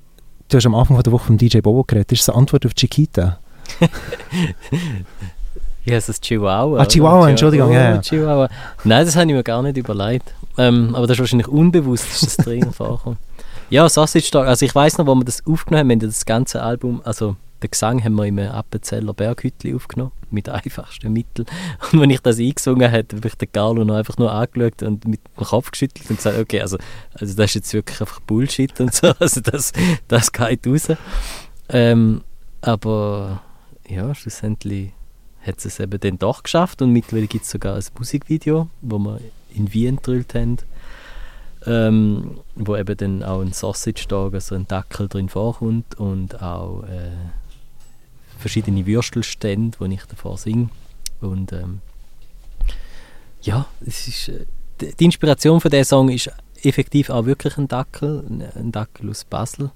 du 0.49 0.57
hast 0.57 0.67
am 0.67 0.75
Anfang 0.75 1.01
der 1.01 1.13
Woche 1.13 1.27
vom 1.27 1.39
DJ 1.39 1.61
Bobo 1.61 1.85
geredet, 1.85 2.11
ist 2.13 2.27
das 2.27 2.35
eine 2.35 2.39
Antwort 2.39 2.67
auf 2.67 2.75
Chiquita? 2.75 3.39
Wie 5.85 5.95
heißt 5.95 6.09
das? 6.09 6.21
Chihuahua? 6.21 6.81
Ah, 6.81 6.87
Chihuahua, 6.87 7.21
oder? 7.23 7.31
Entschuldigung, 7.31 7.71
Oh, 7.71 7.73
ja, 7.75 7.95
ja. 7.95 8.01
Chihuahua. 8.01 8.49
Nein, 8.85 9.07
das 9.07 9.17
habe 9.17 9.27
ich 9.27 9.33
mir 9.37 9.43
gar 9.43 9.63
nicht 9.63 9.77
überlegt. 9.77 10.35
Ähm, 10.59 10.95
aber 10.95 11.07
das 11.07 11.17
ist 11.17 11.21
wahrscheinlich 11.21 11.49
unbewusst, 11.49 12.11
ist 12.11 12.27
das 12.27 12.37
drin 12.45 12.73
vorgekommen. 12.73 13.19
Ja, 13.71 13.89
Sausage 13.89 14.31
Dog. 14.31 14.47
Also 14.47 14.67
ich 14.67 14.75
weiß 14.75 14.99
noch, 14.99 15.07
wo 15.07 15.15
wir 15.15 15.25
das 15.25 15.47
aufgenommen 15.47 15.81
haben, 15.81 15.89
wir 15.89 15.95
haben 16.07 16.11
das 16.13 16.25
ganze 16.27 16.63
Album, 16.63 17.01
also 17.05 17.37
den 17.63 17.71
Gesang 17.71 18.03
haben 18.05 18.15
wir 18.15 18.25
im 18.25 18.39
Appenzeller 18.39 19.13
Berghütli 19.15 19.75
aufgenommen, 19.75 20.13
mit 20.31 20.49
einfachsten 20.49 21.13
Mitteln. 21.13 21.47
Und 21.93 22.01
wenn 22.01 22.11
ich 22.11 22.21
das 22.21 22.39
eingesungen 22.39 22.91
habe, 22.91 23.05
habe 23.17 23.29
ich 23.29 23.35
den 23.35 23.51
Carlo 23.53 23.85
noch 23.85 23.97
einfach 23.97 24.17
nur 24.17 24.31
angeschaut 24.33 24.83
und 24.83 25.07
mit 25.07 25.21
dem 25.39 25.45
Kopf 25.45 25.71
geschüttelt 25.71 26.09
und 26.09 26.17
gesagt, 26.17 26.39
okay, 26.39 26.61
also, 26.61 26.79
also 27.15 27.35
das 27.35 27.47
ist 27.47 27.55
jetzt 27.55 27.75
wirklich 27.75 28.01
einfach 28.01 28.21
Bullshit 28.21 28.79
und 28.81 28.95
so, 28.95 29.09
also 29.19 29.41
das, 29.41 29.73
das 30.07 30.33
geht 30.33 30.67
raus. 30.67 30.89
Ähm, 31.71 32.23
aber 32.61 33.41
ja, 33.89 34.15
schlussendlich 34.15 34.93
hat 35.43 35.65
es 35.65 35.81
eben 35.81 35.99
dann 36.01 36.19
doch 36.19 36.43
geschafft 36.43 36.83
und 36.83 36.93
mittlerweile 36.93 37.27
gibt 37.27 37.45
es 37.45 37.51
sogar 37.51 37.77
ein 37.77 37.85
Musikvideo, 37.99 38.69
wo 38.83 38.99
wir 38.99 39.21
in 39.55 39.73
Wien 39.73 39.97
gedrillt 39.97 40.35
haben, 40.35 40.59
ähm, 41.67 42.41
wo 42.55 42.77
eben 42.77 42.97
dann 42.97 43.23
auch 43.23 43.41
ein 43.41 43.53
Sausage 43.53 44.07
Dog, 44.09 44.35
also 44.35 44.55
ein 44.55 44.67
Dackel 44.67 45.09
drin 45.09 45.29
vorkommt 45.29 45.95
und 45.95 46.43
auch 46.43 46.83
äh, 46.85 47.11
verschiedene 48.39 48.87
Würstelstände, 48.87 49.79
wo 49.81 49.85
ich 49.87 50.05
davor 50.05 50.37
singe 50.39 50.69
und 51.21 51.53
ähm, 51.53 51.81
ja, 53.43 53.67
es 53.87 54.09
ist, 54.09 54.29
äh, 54.29 54.47
die 54.81 55.05
Inspiration 55.05 55.61
von 55.61 55.71
diesem 55.71 55.85
Song 55.85 56.09
ist 56.09 56.31
effektiv 56.63 57.11
auch 57.11 57.25
wirklich 57.25 57.57
ein 57.57 57.69
Dackel, 57.69 58.25
ein- 58.55 58.73
Dackel 58.73 59.11
aus 59.11 59.25
Basel, 59.25 59.71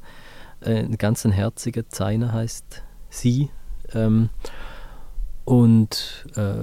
äh, 0.60 0.80
ein 0.80 0.98
ganz 0.98 1.24
herziger 1.24 1.88
Zeiner 1.88 2.32
heißt 2.32 2.82
sie 3.10 3.50
ähm, 3.94 4.30
und 5.44 6.26
äh, 6.36 6.54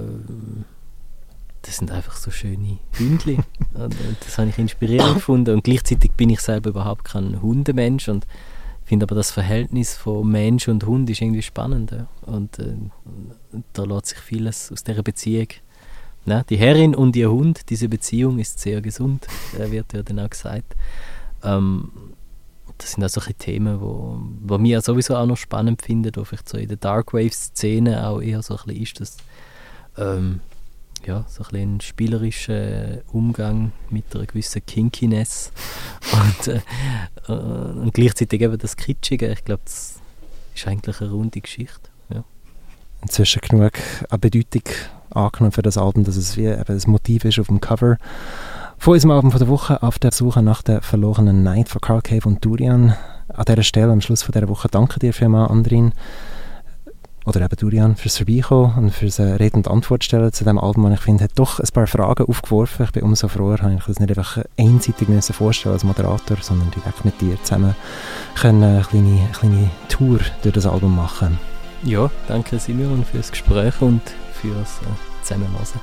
das 1.62 1.76
sind 1.76 1.90
einfach 1.90 2.16
so 2.16 2.30
schöne 2.30 2.78
und 2.98 3.26
das 4.24 4.38
habe 4.38 4.48
ich 4.48 4.58
inspirierend 4.58 5.14
gefunden. 5.14 5.54
Und 5.54 5.64
gleichzeitig 5.64 6.12
bin 6.12 6.30
ich 6.30 6.40
selber 6.40 6.70
überhaupt 6.70 7.04
kein 7.04 7.40
Hundemensch 7.42 8.08
und 8.08 8.26
finde 8.84 9.04
aber 9.04 9.14
das 9.14 9.30
Verhältnis 9.30 9.94
von 9.94 10.28
Mensch 10.28 10.68
und 10.68 10.86
Hund 10.86 11.08
ist 11.10 11.20
irgendwie 11.20 11.42
spannend. 11.42 11.92
Ja. 11.92 12.06
Und 12.22 12.58
äh, 12.58 12.74
da 13.72 13.84
lässt 13.84 14.06
sich 14.06 14.18
vieles 14.18 14.72
aus 14.72 14.82
dieser 14.82 15.02
Beziehung. 15.02 15.48
Ne? 16.24 16.44
Die 16.48 16.56
Herrin 16.56 16.94
und 16.94 17.14
ihr 17.16 17.30
Hund, 17.30 17.70
diese 17.70 17.88
Beziehung 17.88 18.38
ist 18.38 18.58
sehr 18.58 18.80
gesund, 18.80 19.26
äh, 19.58 19.70
wird 19.70 19.92
ja 19.92 20.02
dann 20.02 20.18
auch 20.18 20.30
gesagt. 20.30 20.74
Ähm, 21.42 21.90
das 22.80 22.92
sind 22.92 23.04
auch 23.04 23.08
solche 23.08 23.34
Themen, 23.34 23.80
wo, 23.80 24.18
wo 24.40 24.58
mir 24.58 24.80
sowieso 24.80 25.16
auch 25.16 25.26
noch 25.26 25.36
spannend 25.36 25.82
finde, 25.82 26.10
wo 26.14 26.24
vielleicht 26.24 26.48
so 26.48 26.58
in 26.58 26.68
der 26.68 26.76
Dark 26.76 27.12
Wave-Szene 27.12 28.06
auch 28.06 28.20
eher 28.20 28.42
so 28.42 28.56
ein 28.56 28.64
bisschen 28.64 28.82
ist, 28.82 29.00
dass 29.00 29.16
ähm, 29.98 30.40
ja, 31.06 31.24
so 31.28 31.44
ein, 31.44 31.76
ein 31.76 31.80
spielerischer 31.80 33.02
Umgang 33.12 33.72
mit 33.90 34.14
einer 34.14 34.26
gewissen 34.26 34.64
Kinkiness 34.64 35.52
und, 36.12 36.48
äh, 36.48 36.60
äh, 37.28 37.32
und 37.32 37.94
gleichzeitig 37.94 38.40
eben 38.40 38.58
das 38.58 38.76
Kitschige. 38.76 39.30
Ich 39.32 39.44
glaube, 39.44 39.62
das 39.64 40.00
ist 40.54 40.66
eigentlich 40.66 41.00
eine 41.00 41.10
runde 41.10 41.40
Geschichte. 41.40 41.90
ja. 42.12 42.24
inzwischen 43.02 43.40
genug 43.40 43.72
an 44.08 44.20
Bedeutung 44.20 44.64
angenommen 45.10 45.52
für 45.52 45.62
das 45.62 45.78
Album, 45.78 46.04
dass 46.04 46.16
es 46.16 46.36
wie 46.36 46.46
eben 46.46 46.64
ein 46.66 46.90
Motiv 46.90 47.24
ist 47.24 47.38
auf 47.38 47.48
dem 47.48 47.60
Cover 47.60 47.98
von 48.80 48.94
unserem 48.94 49.10
Album 49.10 49.30
von 49.30 49.38
der 49.38 49.48
Woche 49.48 49.82
auf 49.82 49.98
der 49.98 50.10
Suche 50.10 50.42
nach 50.42 50.62
der 50.62 50.80
verlorenen 50.80 51.42
Night 51.42 51.68
von 51.68 51.82
Carl 51.82 52.00
Cave 52.00 52.26
und 52.26 52.42
Durian. 52.42 52.96
An 53.28 53.44
dieser 53.46 53.62
Stelle, 53.62 53.92
am 53.92 54.00
Schluss 54.00 54.22
von 54.22 54.32
dieser 54.32 54.48
Woche, 54.48 54.68
danke 54.70 54.98
dir 54.98 55.12
vielmals, 55.12 55.50
Andrin, 55.50 55.92
oder 57.26 57.42
eben 57.42 57.56
Durian, 57.56 57.94
fürs 57.94 58.16
Vorbeikommen 58.16 58.72
und 58.78 58.90
fürs 58.90 59.18
äh, 59.18 59.34
Rede 59.34 59.58
und 59.58 59.68
Antwort 59.68 60.02
stellen 60.02 60.32
zu 60.32 60.44
diesem 60.44 60.58
Album, 60.58 60.86
und 60.86 60.94
ich 60.94 61.00
finde, 61.00 61.24
hat 61.24 61.32
doch 61.34 61.60
ein 61.60 61.68
paar 61.74 61.86
Fragen 61.86 62.24
aufgeworfen. 62.24 62.86
Ich 62.86 62.92
bin 62.92 63.02
umso 63.02 63.28
froher, 63.28 63.58
habe 63.58 63.74
ich 63.74 63.84
das 63.84 64.00
nicht 64.00 64.16
einfach 64.16 64.38
einseitig 64.58 65.10
müssen 65.10 65.34
vorstellen 65.34 65.74
als 65.74 65.84
Moderator, 65.84 66.38
sondern 66.40 66.70
direkt 66.70 67.04
mit 67.04 67.20
dir 67.20 67.36
zusammen 67.42 67.76
können 68.34 68.62
eine 68.62 68.82
kleine, 68.82 69.08
eine 69.10 69.28
kleine 69.32 69.70
Tour 69.90 70.20
durch 70.40 70.54
das 70.54 70.64
Album 70.64 70.96
machen. 70.96 71.38
Ja, 71.82 72.10
danke 72.28 72.58
Simon 72.58 73.04
fürs 73.04 73.30
Gespräch 73.30 73.74
und 73.82 74.00
fürs 74.32 74.78
äh, 74.78 75.22
Zusammenlassen. 75.22 75.80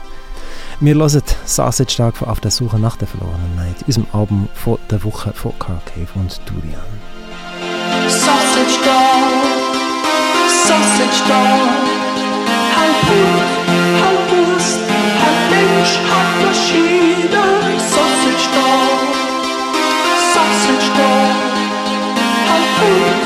Wir 0.80 0.94
hören 0.96 1.24
Sausage 1.46 2.12
von 2.14 2.28
Auf 2.28 2.40
der 2.40 2.52
Suche 2.52 2.80
nach 2.80 2.98
der 2.98 3.08
verlorenen 3.08 3.56
Night, 3.56 3.78
unserem 3.88 4.08
Album 4.14 4.48
von 4.54 4.78
der 4.92 5.04
Woche 5.04 5.34
von 5.34 5.58
Carl 5.58 5.82
Cave 5.86 6.08
und 6.16 6.40
Durian. 6.46 6.82
Sausage 8.08 8.78
Dog, 8.86 9.48
Sausage 10.66 11.22
Dog, 11.28 11.70
halb 12.78 13.00
Hund, 13.10 13.44
halb 14.02 14.24
Wurst, 14.32 14.80
halb 15.22 15.42
Mensch, 15.50 15.94
halb 16.10 16.32
Maschine. 16.46 17.42
Sausage 17.80 18.48
Dog, 18.54 19.02
Sausage 20.34 20.90
Dog, 20.96 21.36
halb 22.50 22.72
Hund, 22.80 23.17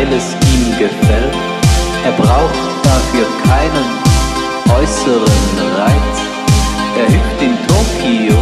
weil 0.00 0.12
es 0.14 0.32
ihm 0.54 0.70
gefällt. 0.78 1.34
Er 2.04 2.12
braucht 2.12 2.60
dafür 2.82 3.26
keinen 3.44 3.86
äußeren 4.80 5.42
Reiz. 5.76 6.16
Er 6.96 7.06
hüpft 7.06 7.40
in 7.42 7.54
Tokio, 7.68 8.38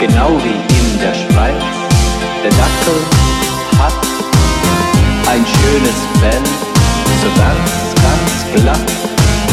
genau 0.00 0.30
wie 0.42 0.58
in 0.78 0.98
der 0.98 1.14
Schweiz. 1.14 1.62
Der 2.42 2.50
Dackel 2.50 2.98
hat 3.78 4.02
ein 5.30 5.44
schönes 5.46 5.98
Fell, 6.18 6.44
so 7.22 7.28
ganz, 7.38 7.70
ganz 8.06 8.30
glatt 8.54 8.90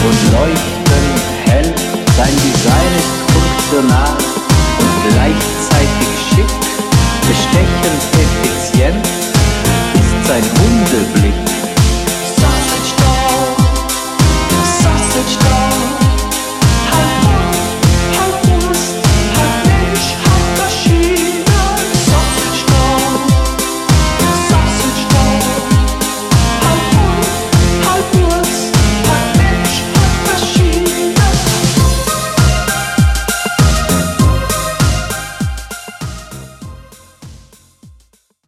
und 0.08 0.20
leuchtend 0.34 1.22
hell. 1.46 1.74
Sein 2.18 2.36
Design 2.46 2.91
ist 2.98 3.15
funktional 3.36 4.18
und 4.80 5.13
gleichzeitig 5.13 6.12
schick, 6.32 6.52
bestechend 7.28 8.15
sein 10.28 10.44
Hunde 10.44 11.25